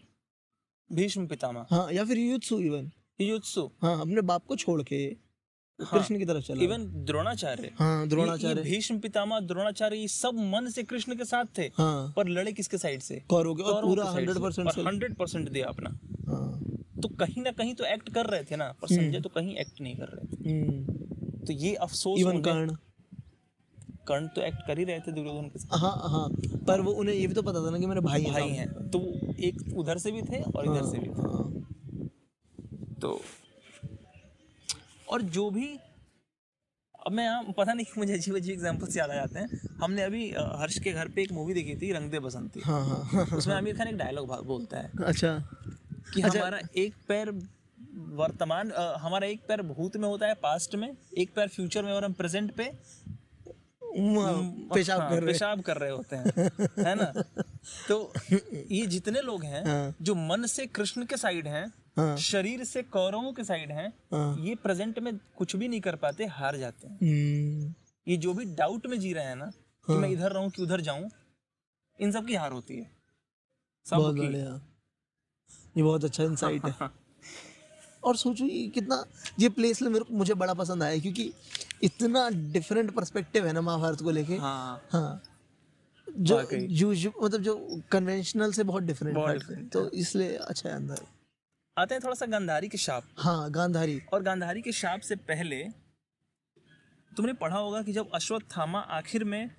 [0.91, 5.15] भीष्म पितामह। हाँ या फिर युत्सु इवन युत्सु हाँ अपने बाप को छोड़ के
[5.81, 10.07] हाँ, कृष्ण की तरफ़ चला। इवन द्रोणाचार्य। हाँ ये- ये द्रोणाचार्य भीष्म पितामह द्रोणाचार्य ये
[10.07, 13.23] सब मन से कृष्ण के साथ थे। हाँ। पर लड़े किसके साइड से?
[13.29, 16.70] कौरव के और पूरा हंड्रेड परसेंट हंड्रेड परसेंट दिया अपना। हाँ।
[17.01, 19.81] तो कहीं ना कहीं तो एक्ट कर रहे थे ना पर संजय तो कहीं एक्ट
[19.81, 22.75] नहीं कर रहे थे। हम्म, तो ये अफसोस इवन कर्ण।
[24.07, 26.27] कर्ण तो एक्ट कर ही रहे थे दुर्योधन के साथ। हाँ हाँ।
[26.67, 28.99] पर वो उन्हें ये भी तो पता था ना कि मेरे भाई भाई हैं। तो
[29.39, 31.45] एक उधर से भी थे और इधर से भी थे। हाँ,
[33.01, 33.21] तो
[35.09, 35.67] और जो भी
[36.99, 40.29] अब मैं यहाँ पता नहीं मुझे अजीब अजीब एग्जाम्पल्स याद आ जाते हैं। हमने अभी
[40.31, 43.55] हर्ष के घर पे एक मूवी देखी थी रंग दे बसंती। हाँ हाँ। हाँ उसमें
[43.55, 45.31] आमिर खान एक डायलॉग बोलता है। अच्छा।
[46.13, 47.31] कि अच्छा। हमारा एक पैर
[48.15, 48.71] वर्तमान
[49.01, 52.13] हमारा एक पैर भूत में होता है पास्ट में एक पैर फ्यूचर में और हम
[52.13, 52.71] प्रेजेंट पे
[53.93, 56.25] पेशाब हाँ, कर रहे पेशाब कर रहे होते हैं
[56.85, 57.11] है ना?
[57.87, 58.13] तो
[58.71, 61.65] ये जितने लोग हैं हाँ। जो मन से कृष्ण के साइड हैं
[61.97, 65.95] हाँ। शरीर से कौरवों के साइड हैं हाँ। ये प्रेजेंट में कुछ भी नहीं कर
[65.95, 67.73] पाते हार जाते हैं। हम्म,
[68.07, 70.61] ये जो भी डाउट में जी रहे हैं ना कि हाँ। मैं इधर रहूँ कि
[70.61, 71.09] उधर जाऊँ
[71.99, 72.89] इन सब की हार होती है।
[73.85, 74.59] बढ़िया।
[75.77, 76.89] ये बहुत अच्छा इंसाइट है।
[78.03, 79.05] और सोचो ये कितना
[79.39, 81.33] ये प्लेस मेरे को मुझे बड़ा पसंद आया क्योंकि
[81.83, 85.23] इतना डिफरेंट पर्सपेक्टिव है ना महाभारत को लेके। हाँ। हाँ।
[86.19, 91.05] जो। यूजु मतलब जो कन्वेंशनल से बहुत डिफरेंट है। तो इसलिए अच्छा है अंदर।
[91.77, 95.63] आते हैं थोड़ा सा गांधारी के शाप हाँ गांधारी। और गांधारी के शाप से पहले
[97.17, 99.49] तुमने पढ़ा होगा कि जब अश्वत्थामा आखिर में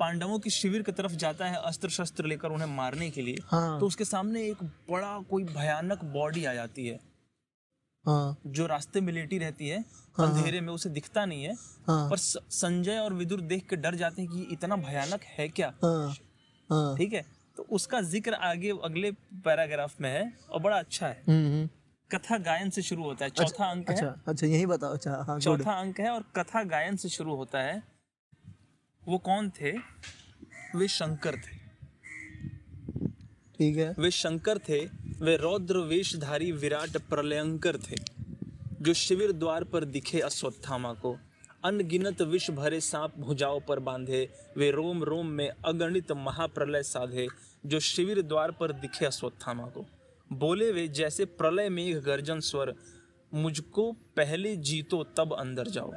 [0.00, 3.78] पांडवों की शिविर की तरफ़ जाता है अस्त्र शस्त्र लेकर उन्हें मारने के लिए हाँ।
[3.80, 6.98] तो उसके सामने एक बड़ा कोई भयानक बॉडी आ जाती है।
[8.04, 9.84] हाँ। जो रास्ते में लेटी रहती है
[10.18, 11.54] हाँ, अंधेरे में उसे दिखता नहीं है
[11.88, 15.72] हाँ। पर संजय और विदुर देख के डर जाते हैं कि इतना भयानक है क्या?
[15.84, 16.14] हाँ
[16.70, 17.24] हाँ। ठीक है?
[17.56, 19.10] तो उसका ज़िक्र आगे अगले
[19.44, 21.68] पैराग्राफ में है और बड़ा अच्छा है। हम्म, हम्म,
[22.10, 25.38] कथा गायन से शुरू होता है चौथा अंक है। अच्छा अच्छा यही बताओ अच्छा हाँ
[25.40, 27.82] चौथा अंक है और कथा गायन से शुरू होता है।
[29.08, 29.72] वो कौन थे?
[30.76, 31.56] वे शंकर थे।
[33.58, 34.78] ठीक है। वे शंकर थे
[35.20, 37.96] वे रौद्र वेशधारी विराट प्रलयंकर थे
[38.80, 41.18] जो शिविर द्वार पर दिखे अश्वत्थामा को।
[41.64, 47.26] अनगिनत विष भरे सांप भुजाओं पर बांधे वे रोम रोम में अगणित महाप्रलय साधे
[47.66, 49.86] जो शिविर द्वार पर दिखे अश्वत्थामा को।
[50.32, 52.74] बोले वे जैसे प्रलय मेघ गर्जन स्वर
[53.34, 55.92] मुझको पहले जीतो तब अंदर जाओ।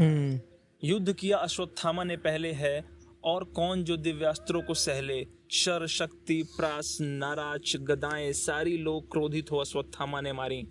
[0.00, 0.40] हम्म।
[0.84, 2.84] युद्ध किया अश्वत्थामा ने पहले है,
[3.24, 5.26] और कौन जो दिव्यास्त्रों को सहले?
[5.50, 10.68] शर, शक्ति, प्रास, नाराज़, गदाएँ, सारी लोग क्रोधित हो अश्वत्थामा ने मारी।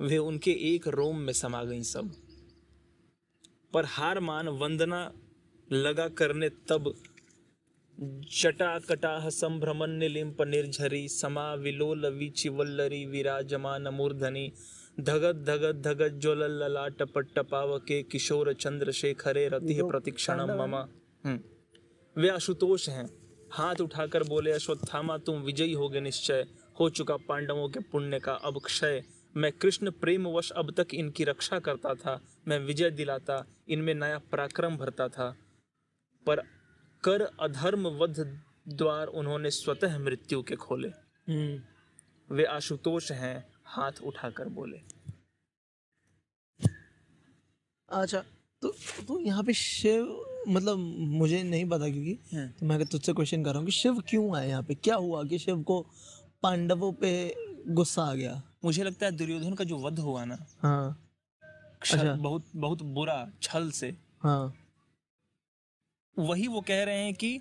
[0.00, 2.12] वे उनके एक रोम में समा गई सब।
[3.72, 5.12] पर हार मान वंदना
[5.72, 6.94] लगा करने तब
[8.32, 14.52] जटा कटाह संभ्रमण्य लिंप निर्झरी, समा विलोल विचिवल्लरी विराजमान मूर्धनि।
[15.00, 20.76] धगत धगत धगत ज्वल ललाट पट्टपावके किशोर चंद्रशेखरे रति प्रतिक्षण मम।
[21.24, 21.40] हम्म।
[22.22, 26.46] वे आशुतोष हैं। हाथ उठाकर बोले अश्वत्थामा तुम विजयी होगे निश्चय।
[26.80, 29.04] हो चुका पांडवों के पुण्य का अब क्षय।
[29.36, 34.76] मैं कृष्ण प्रेमवश अब तक इनकी रक्षा करता था। मैं विजय दिलाता इनमें नया पराक्रम
[34.76, 35.36] भरता था।
[36.26, 36.36] पर
[37.04, 40.88] कर अधर्म वध द्वार उन्होंने स्वतः मृत्यु के खोले।
[41.32, 41.62] हम्म।
[42.34, 44.80] वे आशुतोष हैं। हाथ उठाकर बोले
[47.88, 48.22] अच्छा
[48.62, 48.68] तो
[49.08, 50.06] तो यहाँ पे शिव
[50.48, 50.78] मतलब
[51.18, 52.14] मुझे नहीं पता क्योंकि
[52.60, 54.74] तो मैं तुझसे क्वेश्चन कर रहा हूँ कि शिव क्यों आए यहाँ पे?
[54.74, 55.80] क्या हुआ कि शिव को
[56.42, 57.10] पांडवों पे
[57.68, 58.42] गुस्सा आ गया?
[58.64, 60.88] मुझे लगता है दुर्योधन का जो वध हुआ ना हाँ।
[61.82, 64.54] अच्छा। बहुत बहुत बुरा छल से हाँ।
[66.16, 67.38] वही वो कह रहे हैं कि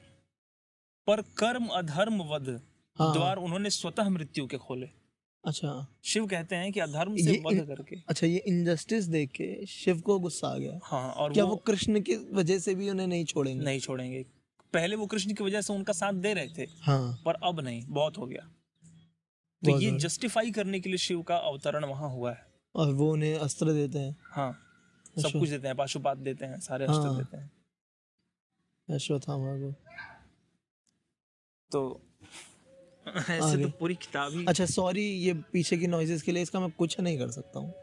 [1.07, 2.49] पर कर्म अधर्म वध
[2.97, 4.89] हाँ। द्वार उन्होंने स्वतः मृत्यु के खोले।
[5.47, 9.99] अच्छा। शिव कहते हैं कि अधर्म से वध करके। अच्छा ये इनजस्टिस देख के शिव
[9.99, 13.07] को गुस्सा आ गया। हाँ और क्या वो, वो कृष्ण की वजह से भी उन्हें
[13.07, 13.65] नहीं छोड़ेंगे?
[13.65, 14.25] नहीं छोड़ेंगे।
[14.73, 17.83] पहले वो कृष्ण की वजह से उनका साथ दे रहे थे हाँ। पर अब नहीं
[17.87, 18.49] बहुत हो गया।
[19.63, 22.45] तो ये जस्टिफाई करने के लिए शिव का अवतरण वहाँ हुआ है।
[22.75, 24.51] और वो उन्हें अस्त्र देते हैं। हाँ
[25.17, 27.51] सब अच्छा। कुछ देते हैं पाशुपात देते हैं सारे अस्त्र हाँ। देते हैं।
[28.95, 29.71] अश्वत्थामा को।
[31.71, 32.06] तो
[33.29, 36.69] ऐसे तो पूरी किताब ही अच्छा सॉरी ये पीछे की नॉइजेस के लिए इसका मैं
[36.71, 37.73] कुछ नहीं कर सकता हूँ।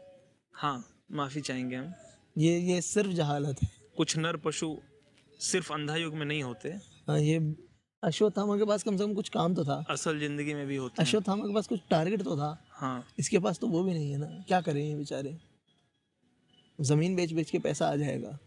[0.53, 1.93] हाँ माफ़ी चाहेंगे हम।
[2.37, 4.77] ये ये सिर्फ़ जहालत है। कुछ नर पशु
[5.39, 6.69] सिर्फ़ अंधा युग में नहीं होते।
[7.07, 7.55] हाँ ये
[8.03, 11.01] अश्वत्थामा के पास कम से कम कुछ काम तो था। असल ज़िंदगी में भी होता
[11.01, 14.17] अश्वत्थामा के पास कुछ टारगेट तो था। हाँ। इसके पास तो वो भी नहीं है
[14.17, 15.37] ना। क्या करें ये बेचारे?
[16.79, 18.37] ज़मीन बेच बेच के पैसा आ जाएगा।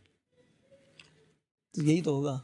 [1.75, 2.41] तो यही तो होगा।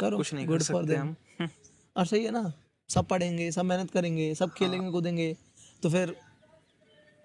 [0.00, 1.16] करो कुछ नहीं गुड फॉर देम हम।
[1.96, 2.52] और सही है ना?
[2.90, 5.36] सब पढ़ेंगे सब मेहनत करेंगे सब खेलेंगे कूदेंगे
[5.82, 6.16] तो फिर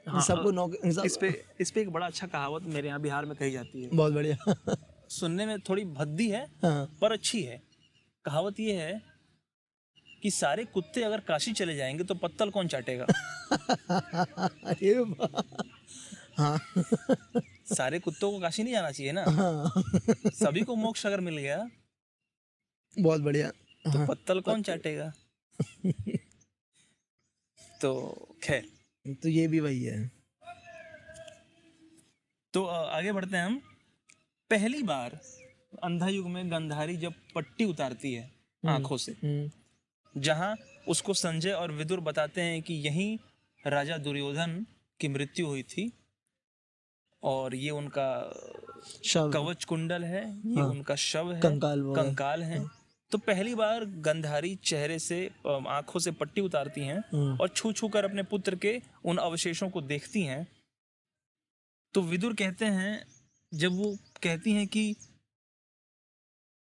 [0.07, 3.25] हाँ, सबको नौकरी सब इस पे इस पे एक बड़ा अच्छा कहावत मेरे यहाँ बिहार
[3.25, 4.53] में कही जाती है। बहुत बढ़िया।
[5.09, 7.61] सुनने में थोड़ी भद्दी है हाँ। पर अच्छी है।
[8.25, 9.01] कहावत ये है
[10.23, 13.05] कि सारे कुत्ते अगर काशी चले जाएँगे तो पत्तल कौन चाटेगा?
[14.65, 14.93] अरे
[16.37, 16.59] हाँ।
[17.75, 19.71] सारे कुत्तों को काशी नहीं जाना चाहिए ना। हाँ।
[20.33, 21.69] सभी को मोक्ष अगर मिल गया
[22.99, 25.13] बहुत बढ़िया। तो हाँ। पत्तल कौन चाटेगा?
[27.81, 27.91] तो
[28.43, 28.65] खैर।
[29.23, 29.99] तो ये भी वही है।
[32.53, 33.61] तो आगे बढ़ते हैं हम।
[34.51, 35.19] पहली बार
[35.83, 38.29] अंधा युग में गंधारी जब पट्टी उतारती है
[38.63, 39.49] आँखों से हम्म,
[40.15, 40.55] जहाँ
[40.87, 43.17] उसको संजय और विदुर बताते हैं कि यहीं
[43.67, 44.65] राजा दुर्योधन
[44.99, 45.91] की मृत्यु हुई थी
[47.23, 48.09] और ये उनका
[49.33, 52.65] कवच कुंडल है ये हाँ। उनका शव है कंकाल वो है। कंकाल है।
[53.11, 57.87] तो पहली बार गंधारी चेहरे से आँखों से पट्टी उतारती हैं हम्म, और छू छू
[57.87, 60.47] कर अपने पुत्र के उन अवशेषों को देखती हैं।
[61.93, 63.07] तो विदुर कहते हैं
[63.53, 64.95] जब वो कहती हैं कि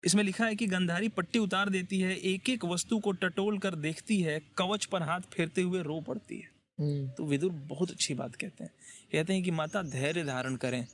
[0.06, 3.76] इसमें लिखा है कि गंधारी पट्टी उतार देती है एक एक वस्तु को टटोल कर
[3.76, 8.14] देखती है कवच पर हाथ फेरते हुए रो पड़ती है। हम्म, तो विदुर बहुत अच्छी
[8.14, 8.72] बात कहते हैं।
[9.12, 10.88] कहते हैं कि माता धैर्य धारण करें।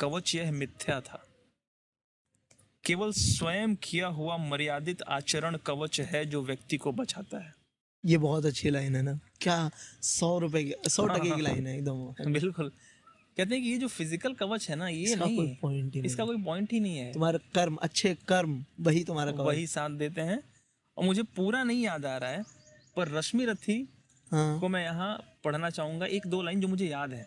[0.00, 1.27] कवच यह मिथ्या था।
[2.84, 7.54] केवल स्वयं किया हुआ मर्यादित आचरण कवच है जो व्यक्ति को बचाता है।
[8.04, 9.70] ये बहुत अच्छी लाइन है ना। क्या
[10.02, 12.70] सौ रुपए की सौ हाँ, टके की लाइन है एकदम। बिल्कुल।
[13.36, 15.94] कहते हैं कि ये जो फ़िज़िकल कवच है ना ये इसका नहीं कोई है। पॉइंट
[15.94, 19.66] ही इसका कोई पॉइंट ही नहीं है। तुम्हारे कर्म अच्छे कर्म वही तुम्हारा कवच। वही
[19.66, 20.38] साथ देते हैं।
[20.96, 22.44] और मुझे पूरा नहीं याद आ रहा है
[22.96, 23.76] पर रश्मि रथी
[24.32, 27.26] हाँ। को मैं यहाँ पढ़ना चाहूँगा। एक दो लाइन जो मुझे याद है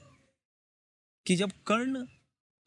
[1.25, 2.05] कि जब कर्ण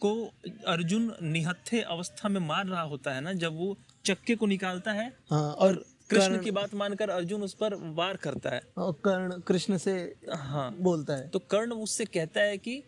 [0.00, 0.32] को
[0.66, 5.12] अर्जुन निहत्थे अवस्था में मार रहा होता है ना जब वो चक्के को निकालता है
[5.30, 9.76] हाँ और कृष्ण की बात मानकर अर्जुन उस पर वार करता है। और कर्ण कृष्ण
[9.76, 12.82] से हाँ। बोलता है। तो कर्ण उससे कहता है कि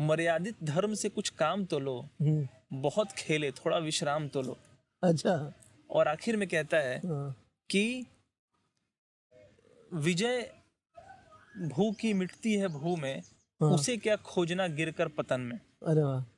[0.00, 4.58] मर्यादित धर्म से कुछ काम तो लो हम्म, बहुत खेले थोड़ा विश्राम तो लो।
[5.02, 5.52] अच्छा।
[5.90, 7.34] और आखिर में कहता है हाँ।
[7.70, 8.06] कि
[9.94, 10.50] विजय
[11.62, 13.22] भू की मिटती है भू में
[13.60, 15.60] हाँ। उसे क्या खोजना गिरकर पतन में?
[15.86, 16.31] अरे वाह।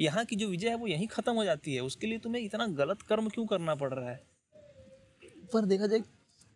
[0.00, 2.66] यहाँ की जो विजय है वो यहीं खत्म हो जाती है। उसके लिए तुम्हें इतना
[2.66, 4.22] गलत कर्म क्यों करना पड़ रहा है?
[5.52, 6.02] पर देखा जाए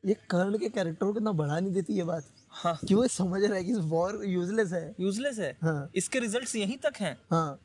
[0.07, 3.43] ये कर्ण के कैरेक्टर को कितना बढ़ा नहीं देती ये बात। हाँ। कि वो समझ
[3.45, 5.59] रहा है कि वॉर यूजलेस है। यूजलेस है?
[5.63, 7.19] हाँ। इसके रिजल्ट्स यहीं तक हैं?
[7.31, 7.61] हाँ।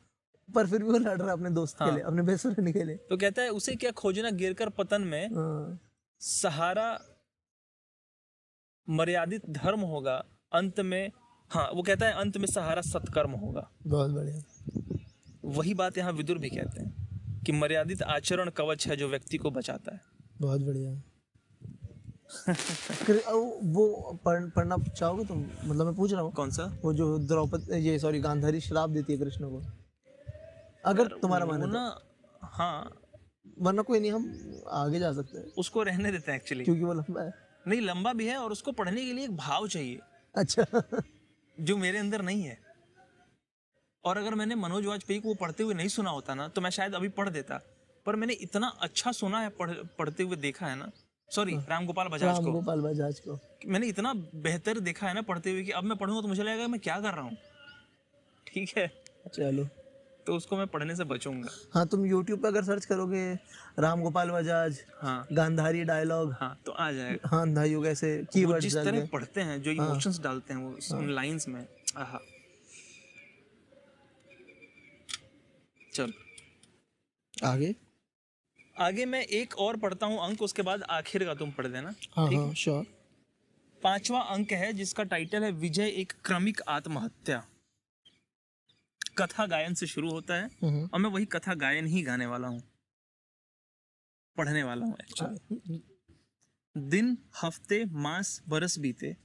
[0.54, 2.72] पर फिर भी वो लड़ रहा है अपने दोस्त हाँ। के। लिए अपने बेस्ट फ्रेंड
[2.72, 5.80] के लिए। तो कहता है उसे क्या खोजना गिरकर पतन में हाँ।
[6.20, 7.00] सहारा
[8.88, 10.24] मर्यादित धर्म होगा?
[10.52, 11.10] अंत में
[11.50, 14.42] हाँ वो कहता है अंत में सहारा सत्कर्म होगा। बहुत बढ़िया।
[15.44, 17.10] वही बात यहाँ विदुर भी कहते हैं
[17.46, 20.00] कि मर्यादित आचरण कवच है जो व्यक्ति को बचाता है।
[20.40, 21.02] बहुत बढ़िया।
[23.32, 25.44] वो- वो पढ़, पढ़ना चाहोगे तुम?
[25.64, 26.78] मतलब मैं पूछ रहा हूँ। कौन सा?
[26.84, 29.62] वो जो द्रौपदी ये सॉरी गांधारी श्राप देती है कृष्ण को।
[30.84, 32.00] अगर तुम्हारा मन ना
[32.42, 36.64] हाँ। तो। वरना कोई नहीं हम आगे जा सकते हैं। उसको रहने देते हैं एक्चुअली
[36.64, 37.32] क्योंकि वो लंबा है।
[37.66, 39.98] नहीं लंबा भी है और उसको पढ़ने के लिए एक भाव चाहिए।
[40.36, 40.64] अच्छा।
[41.60, 42.69] जो मेरे अंदर नहीं है।
[44.04, 46.94] और अगर मैंने मनोज वाजपेयी को पढ़ते हुए नहीं सुना होता ना तो मैं शायद
[46.94, 47.60] अभी पढ़ देता।
[48.06, 50.90] पर मैंने इतना अच्छा सुना है पढ़, पढ़ते हुए देखा है ना।
[51.30, 55.50] सॉरी राम गोपाल बजाज को। गोपाल बजाज को। मैंने इतना बेहतर देखा है ना पढ़ते
[55.50, 57.36] हुए कि अब मैं पढ़ूँगा तो मुझे लगेगा मैं क्या कर रहा हूँ।
[58.46, 59.02] ठीक है?
[59.34, 59.68] चलो।
[60.26, 63.38] तो उसको मैं पढ़ने से बचूँगा। हाँ तुम यूट्यूब पे अगर सर्च करोगे
[63.78, 69.06] राम गोपाल बजाज हाँ। गांधारी डायलॉग हाँ तो आ जाएगा। हाँ युग ऐसे जिस तरह
[69.06, 72.20] पढ़ते हैं जो इमोशंस हाँ, डालते हैं वो उस- उन लाइंस में। आहा।
[75.92, 76.12] चल।
[77.44, 77.74] आगे?
[78.76, 82.26] आगे मैं एक और पढ़ता हूँ अंक उसके बाद आखिर का तुम पढ़ देना हाँ
[82.26, 82.84] हाँ श्योर
[83.82, 87.44] पांचवा अंक है जिसका टाइटल है विजय एक क्रमिक आत्महत्या।
[89.18, 92.48] कथा गायन से शुरू होता है हम्म, और मैं वही कथा गायन ही गाने वाला
[92.48, 92.62] हूँ।
[94.36, 95.82] पढ़ने वाला हूँ एक्चुअली
[96.76, 99.16] दिन हफ़्ते मास बरस बीते।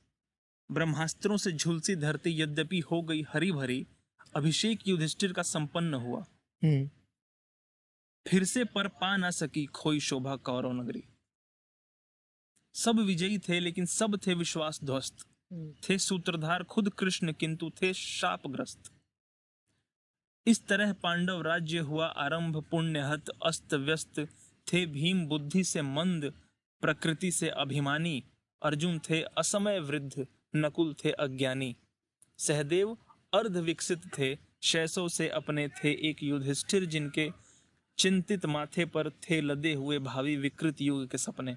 [0.69, 3.85] ब्रह्मास्त्रों से झुलसी धरती यद्यपि हो गई हरी भरी
[4.35, 6.25] अभिषेक युधिष्ठिर का संपन्न हुआ।
[6.63, 6.89] हम्म,
[8.27, 11.03] फिर से पर पा ना सकी खोई शोभा कौरव नगरी।
[12.73, 17.93] सब विजयी थे लेकिन सब थे विश्वास ध्वस्त। हम्म, थे सूत्रधार खुद कृष्ण किंतु थे
[17.93, 18.91] शापग्रस्त।
[20.47, 24.19] इस तरह पांडव राज्य हुआ आरंभ पुण्यहत अस्त व्यस्त।
[24.67, 26.33] थे भीम बुद्धि से मंद
[26.81, 28.23] प्रकृति से अभिमानी।
[28.61, 31.75] अर्जुन थे असमय वृद्ध नकुल थे अज्ञानी।
[32.37, 32.97] सहदेव
[33.33, 37.29] अर्ध विकसित थे शैसव से अपने थे एक युधिष्ठिर जिनके
[37.97, 41.55] चिंतित माथे पर थे लदे हुए भावी विकृत युग के सपने।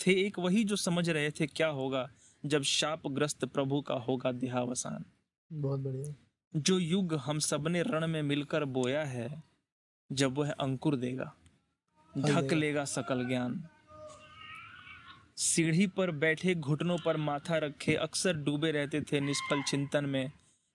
[0.00, 2.08] थे एक वही जो समझ रहे थे क्या होगा
[2.46, 5.04] जब शापग्रस्त प्रभु का होगा देहावसान।
[5.52, 6.14] बहुत बढ़िया।
[6.56, 9.42] जो युग हम सबने रण में मिलकर बोया है
[10.12, 11.34] जब वह अंकुर देगा
[12.18, 13.64] ढक लेगा सकल ज्ञान।
[15.36, 20.30] सीढ़ी पर बैठे घुटनों पर माथा रखे अक्सर डूबे रहते थे निष्फल चिंतन में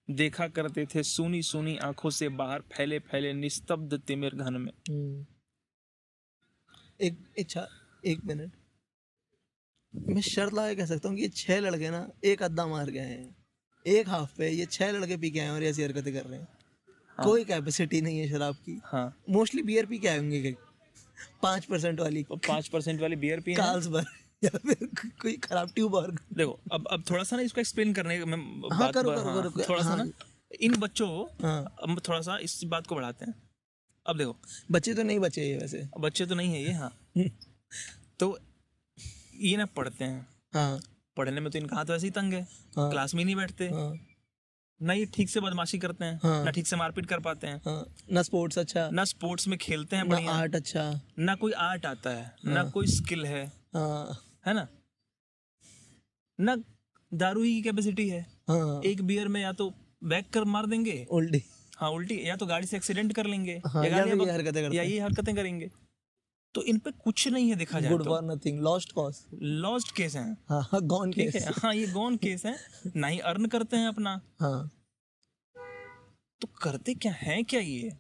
[0.10, 5.26] देखा करते थे सुनी सुनी आँखों से बाहर फैले फैले निस्तब्ध तिमिर घन में। हम्म।
[7.02, 7.68] एक अच्छा
[8.06, 8.52] एक मिनट।
[10.10, 13.00] मैं शर्त लगा कह सकता हूँ कि ये छह लड़के ना एक अद्दा मार गए
[13.00, 13.36] हैं।
[13.88, 16.48] एक हाफ़ पे ये छह लड़के पी के आए और ऐसी हरकतें कर रहे हैं।
[17.18, 20.56] हाँ। कोई कैपेसिटी नहीं है शराब की। हाँ। मोस्टली बियर पी के आए होंगे
[21.44, 24.06] पाँच परसेंट वाली। पाँच परसेंट वाली बियर पी काल्स भर।
[24.44, 24.88] या फिर
[25.22, 28.38] कोई खराब ट्यूब और देखो अब अब थोड़ा सा ना इसको एक्सप्लेन करने का मैं
[28.38, 30.12] हाँ, बात करो, हाँ, करो, करो, करो, थोड़ा सा हाँ। ना
[30.62, 33.34] इन बच्चों को हाँ। अब थोड़ा सा इस बात को बढ़ाते हैं।
[34.06, 34.36] अब देखो।
[34.72, 36.92] बच्चे तो नहीं बचे ये वैसे। बच्चे तो नहीं है ये हाँ।
[38.20, 38.40] तो
[39.36, 40.80] ये ना पढ़ते हैं। हाँ।
[41.18, 43.94] पढ़ने में तो इनका हाथ वैसे ही तंग है। हाँ। क्लास में नहीं बैठते। हाँ।
[44.82, 47.62] ना ये ठीक से बदमाशी करते हैं हाँ। ना ठीक से मारपीट कर पाते हैं।
[47.66, 51.86] हाँ। ना स्पोर्ट्स अच्छा। ना स्पोर्ट्स में खेलते हैं ना आर्ट अच्छा। ना कोई आर्ट
[51.86, 54.68] आता है ना हाँ। कोई स्किल है। हाँ। है ना?
[56.40, 56.56] ना
[57.12, 59.74] दारू ही की कैपेसिटी है। हाँ। एक बियर में या तो
[60.04, 61.44] बैक कर मार देंगे। उल्टी।
[61.78, 64.64] हाँ उल्टी। या तो गाड़ी से एक्सीडेंट कर लेंगे। हाँ, या गालियाँ फिर ये हरकतें
[64.64, 65.70] करते या ये हरकतें करेंगे।
[66.56, 69.96] तो इन पे कुछ नहीं है देखा जाए गुड तो। For nothing lost cause lost
[69.96, 72.56] case हैं। हाँ गॉन केस है। हाँ ये गॉन केस है।
[72.96, 74.70] ना ही अर्न करते हैं अपना। हाँ।
[76.42, 77.92] तो करते क्या है क्या ये?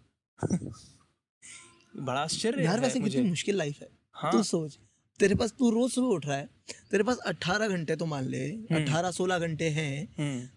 [1.99, 4.79] बड़ा आश्चर्य यार वैसे कितनी मुश्किल लाइफ है। हाँ। तू सोच।
[5.19, 6.49] तेरे पास तू रोज सुबह उठ रहा है
[6.91, 10.47] तेरे पास 18 घंटे तो मान ले 18 16 घंटे हैं। हम्म,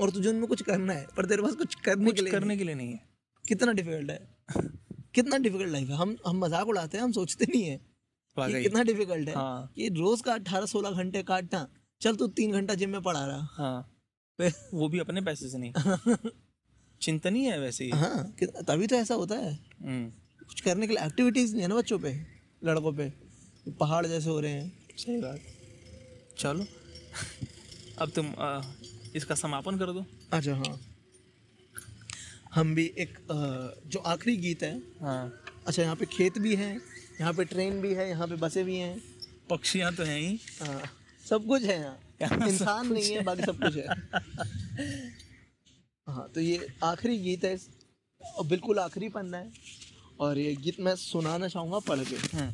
[0.00, 2.64] और तुझे उनमें कुछ करना है पर तेरे पास कुछ करने के लिए करने के
[2.64, 3.00] लिए नहीं है।
[3.44, 4.18] कितना डिफ़िकल्ट है?
[5.14, 5.96] कितना डिफ़िकल्ट लाइफ है?
[5.96, 7.76] हम हम मज़ाक उड़ाते हैं हम सोचते नहीं है
[8.36, 11.66] कि कितना डिफ़िकल्ट है हाँ। कि रोज का 18 16 घंटे काटना।
[12.00, 13.94] चल तू तीन घंटा जिम में पढ़ा रहा। हाँ।
[14.74, 15.72] वो भी अपने पैसे से नहीं।
[17.02, 19.52] चिंतन ही है वैसे ही। हाँ तभी तो ऐसा होता है।
[19.82, 20.10] हम्म,
[20.48, 22.12] कुछ करने के लिए एक्टिविटीज़ नहीं है ना बच्चों पे
[22.64, 23.27] लड़कों पे।
[23.80, 25.40] पहाड़ जैसे हो रहे हैं। सही बात।
[26.38, 26.66] चलो।
[28.02, 28.60] अब तुम आ,
[29.16, 30.78] इसका समापन कर दो। अच्छा हाँ।
[32.54, 35.32] हम भी एक अ, जो आखिरी गीत है। हाँ।
[35.66, 36.70] अच्छा यहाँ पे खेत भी है
[37.20, 39.00] यहाँ पे ट्रेन भी है यहाँ पे बसें भी हैं।
[39.50, 40.80] पक्षियाँ तो हैं ही। हाँ
[41.26, 43.86] सब कुछ है यहाँ। इंसान नहीं है बाकी सब कुछ है।
[46.06, 47.56] हाँ तो ये आखिरी गीत है
[48.20, 49.50] और बिल्कुल आखिरी पन्ना है
[50.20, 52.52] और ये गीत मैं सुनाना चाहूँगा पढ़ के। हम्म,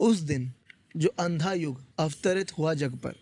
[0.00, 0.52] उस दिन
[0.96, 3.14] जो अंधा युग अवतरित हुआ जग पर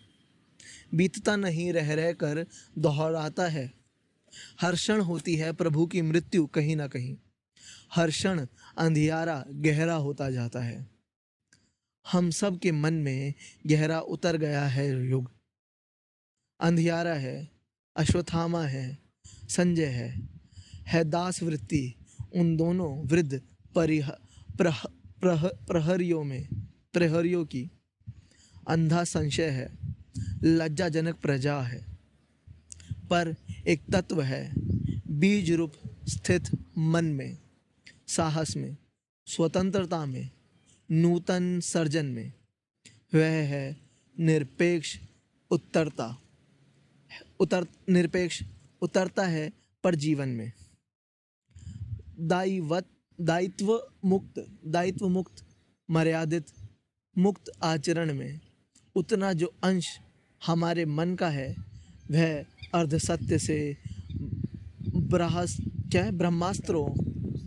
[0.93, 2.45] बीतता नहीं रह रह कर
[2.77, 3.73] दोहराता है।
[4.61, 7.17] हर क्षण होती है प्रभु की मृत्यु कहीं ना कहीं।
[7.95, 8.45] हर क्षण
[8.77, 10.89] अंधियारा गहरा होता जाता है।
[12.11, 13.33] हम सब के मन में
[13.67, 15.31] गहरा उतर गया है युग।
[16.59, 17.51] अंधियारा है
[17.97, 18.97] अश्वत्थामा है
[19.49, 20.29] संजय है।
[20.87, 21.95] है दास वृत्ति
[22.35, 23.41] उन दोनों वृद्ध
[23.75, 24.09] परिह
[24.57, 24.81] प्रह,
[25.21, 26.66] प्रह, प्रहरियों में।
[26.97, 27.71] प्रहरियों की।
[28.67, 29.77] अंधा संशय है,
[30.43, 31.85] लज्जाजनक प्रजा है,
[33.09, 33.35] पर
[33.67, 34.53] एक तत्व है
[35.07, 35.73] बीज रूप
[36.07, 36.43] स्थित
[36.77, 37.37] मन में,
[38.07, 38.77] साहस में,
[39.25, 40.29] स्वतंत्रता में,
[40.91, 42.33] नूतन सर्जन में।
[43.13, 43.77] वह है
[44.19, 44.99] निरपेक्ष
[45.51, 46.21] उत्तरता।
[47.39, 48.43] उतर, निरपेक्ष
[48.81, 50.51] उतरता है पर जीवन में।
[52.19, 52.85] दायिवत,
[53.21, 55.45] दायित्व मुक्त दायित्व मुक्त,
[55.91, 56.45] मर्यादित
[57.17, 58.39] मुक्त आचरण में
[58.95, 59.87] उतना जो अंश
[60.41, 61.55] हमारे मन का है
[62.11, 63.77] वह अर्ध सत्य से
[64.95, 65.57] ब्रहस
[65.91, 66.11] क्या है?
[66.11, 66.87] ब्रह्मास्त्रों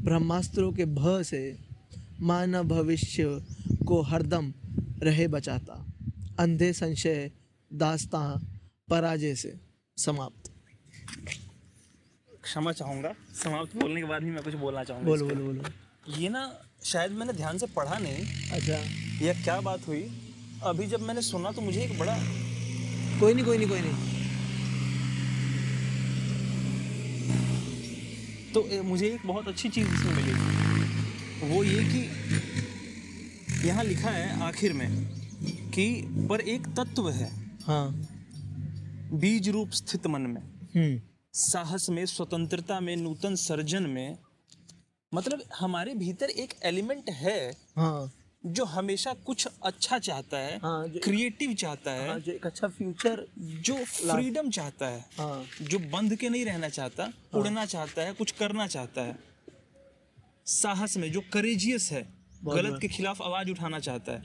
[0.04, 1.58] ब्रह्मास्त्रों के भय से
[2.20, 3.24] मानव भविष्य
[3.86, 4.52] को हरदम
[5.02, 5.74] रहे बचाता।
[6.40, 7.30] अंधे संशय
[7.70, 8.38] दास्तां
[8.90, 9.54] पराजय से
[9.98, 10.50] समाप्त।
[12.42, 16.28] क्षमा चाहूँगा। समाप्त बोलने के बाद भी मैं कुछ बोलना चाहूँगा बोलो बोलो बोलो। ये
[16.28, 16.42] ना
[16.84, 20.32] शायद मैंने ध्यान से पढ़ा नहीं। अच्छा। या क्या बात हुई?
[20.62, 22.16] अभी जब मैंने सुना तो मुझे एक बड़ा
[23.20, 24.10] कोई नहीं कोई नहीं कोई नहीं।
[28.52, 30.32] तो मुझे एक बहुत अच्छी चीज़ इसमें मिली।
[31.48, 31.98] वो ये कि
[33.68, 35.04] यहाँ लिखा है आखिर में
[35.70, 38.06] कि पर एक तत्व है। हाँ।
[39.12, 40.42] बीज रूप स्थित मन में।
[40.76, 41.00] हम्म।
[41.34, 44.16] साहस में स्वतंत्रता में नूतन सर्जन में।
[45.14, 48.12] मतलब हमारे भीतर एक एलिमेंट है। हाँ।
[48.46, 53.26] जो हमेशा कुछ अच्छा चाहता है हाँ क्रिएटिव चाहता है हाँ जो एक अच्छा फ्यूचर
[53.38, 58.12] जो फ्रीडम चाहता है हाँ। जो बंध के नहीं रहना चाहता हाँ, उड़ना चाहता है
[58.12, 59.18] कुछ करना चाहता है
[60.46, 62.02] साहस में जो करेजियस है
[62.44, 64.22] गलत के खिलाफ आवाज़ उठाना चाहता है।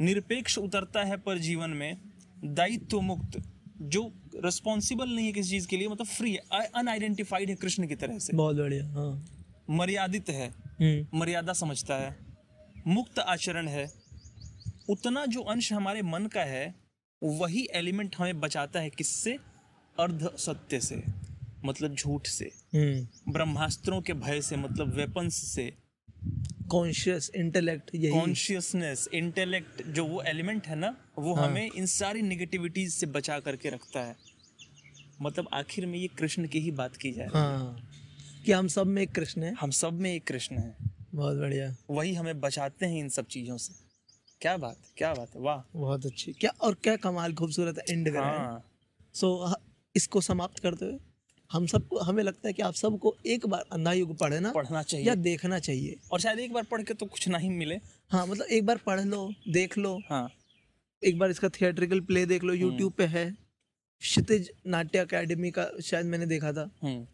[0.00, 1.96] निरपेक्ष उतरता है पर जीवन में
[2.44, 3.42] दायित्व मुक्त
[3.80, 4.12] जो
[4.44, 8.18] रिस्पॉन्सिबल नहीं है किसी चीज़ के लिए मतलब फ्री है अनआइडेंटिफाइड है कृष्ण की तरह
[8.18, 9.26] से। बहुत बढ़िया हाँ।
[9.70, 10.48] मर्यादित है
[10.80, 12.25] हम्म। मर्यादा समझता है
[12.88, 13.92] मुक्त आचरण है
[14.88, 16.74] उतना जो अंश हमारे मन का है
[17.22, 19.38] वही एलिमेंट हमें बचाता है किससे?
[20.00, 21.02] अर्ध सत्य से
[21.64, 25.72] मतलब झूठ से हम्म। ब्रह्मास्त्रों के भय से मतलब वेपन्स से।
[26.70, 32.22] कॉन्शियस इंटेलेक्ट यही। कॉन्शियसनेस इंटेलेक्ट जो वो एलिमेंट है ना वो हाँ। हमें इन सारी
[32.22, 34.16] निगेटिविटीज से बचा करके रखता है।
[35.22, 37.90] मतलब आखिर में ये कृष्ण की ही बात की जाए। हाँ।
[38.46, 41.74] कि हम सब में एक कृष्ण है। हम सब में एक कृष्ण है। बहुत बढ़िया।
[41.90, 43.74] वही हमें बचाते हैं इन सब चीज़ों से।
[44.40, 48.12] क्या बात है क्या बात है वाह। बहुत अच्छी। क्या और क्या कमाल खूबसूरत एंड
[48.12, 48.58] करा। है।
[49.14, 49.54] सो
[49.94, 50.98] इसको समाप्त करते हुए
[51.50, 55.14] हम सबको हमें लगता है कि आप सबको एक बार अंधा युग पढ़ना पढ़ना या
[55.14, 57.78] देखना चाहिए। और शायद एक बार पढ़ के तो कुछ नहीं मिले।
[58.10, 60.28] हाँ मतलब एक बार पढ़ लो देख लो। हाँ।
[61.02, 63.30] एक बार इसका थिएट्रिकल प्ले देख लो यूट्यूब पे है।
[64.00, 67.06] क्षितिज नाट्य अकेडमी का शायद मैंने देखा था। हम्म।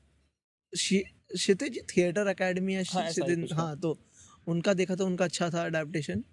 [1.35, 3.97] क्षितिज थिएटर अकेडमी है हाँ, क्षितिज हाँ। तो
[4.47, 6.25] उनका देखा था उनका अच्छा था अडेप्टेशन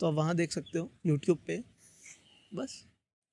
[0.00, 1.62] तो आप वहाँ देख सकते हो यूट्यूब पे।
[2.52, 2.82] बस।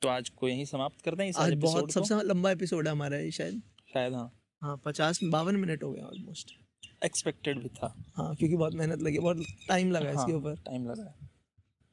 [0.02, 3.18] तो आज को यहीं समाप्त करते हैं इस आज बहुत सबसे लंबा एपिसोड है हमारा
[3.18, 3.62] ये शायद।
[3.94, 6.52] शायद हाँ। हाँ पचास बावन मिनट हो गया ऑलमोस्ट
[7.06, 10.86] एक्सपेक्टेड भी था। हाँ क्योंकि बहुत मेहनत लगी बहुत टाइम लगा हाँ, इसके ऊपर। टाइम
[10.86, 11.30] लगा है।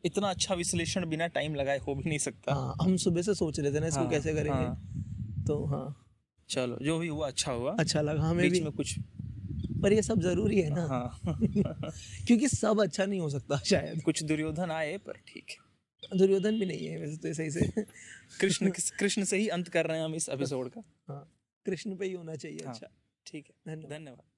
[0.04, 3.60] इतना अच्छा विश्लेषण बिना टाइम लगाए हो भी नहीं सकता। हाँ हम सुबह से सोच
[3.60, 5.96] रहे थे ना इसको हाँ, कैसे करेंगे। हाँ। तो हाँ।
[6.48, 8.98] चलो जो भी हुआ अच्छा हुआ। अच्छा लगा हमें बीच भी। में कुछ
[9.82, 11.20] पर ये सब ज़रूरी है ना। हाँ।
[12.26, 16.66] क्योंकि सब अच्छा नहीं हो सकता शायद। कुछ दुर्योधन आए पर ठीक है। दुर्योधन भी
[16.66, 17.84] नहीं है वैसे तो सही से।
[18.40, 21.28] कृष्ण कृष्ण से ही अंत कर रहे हैं हम इस एपिसोड का। हाँ
[21.66, 22.88] कृष्ण पे ही होना चाहिए हाँ। अच्छा।
[23.26, 24.29] ठीक है। धन्यवाद। धन्यवाद।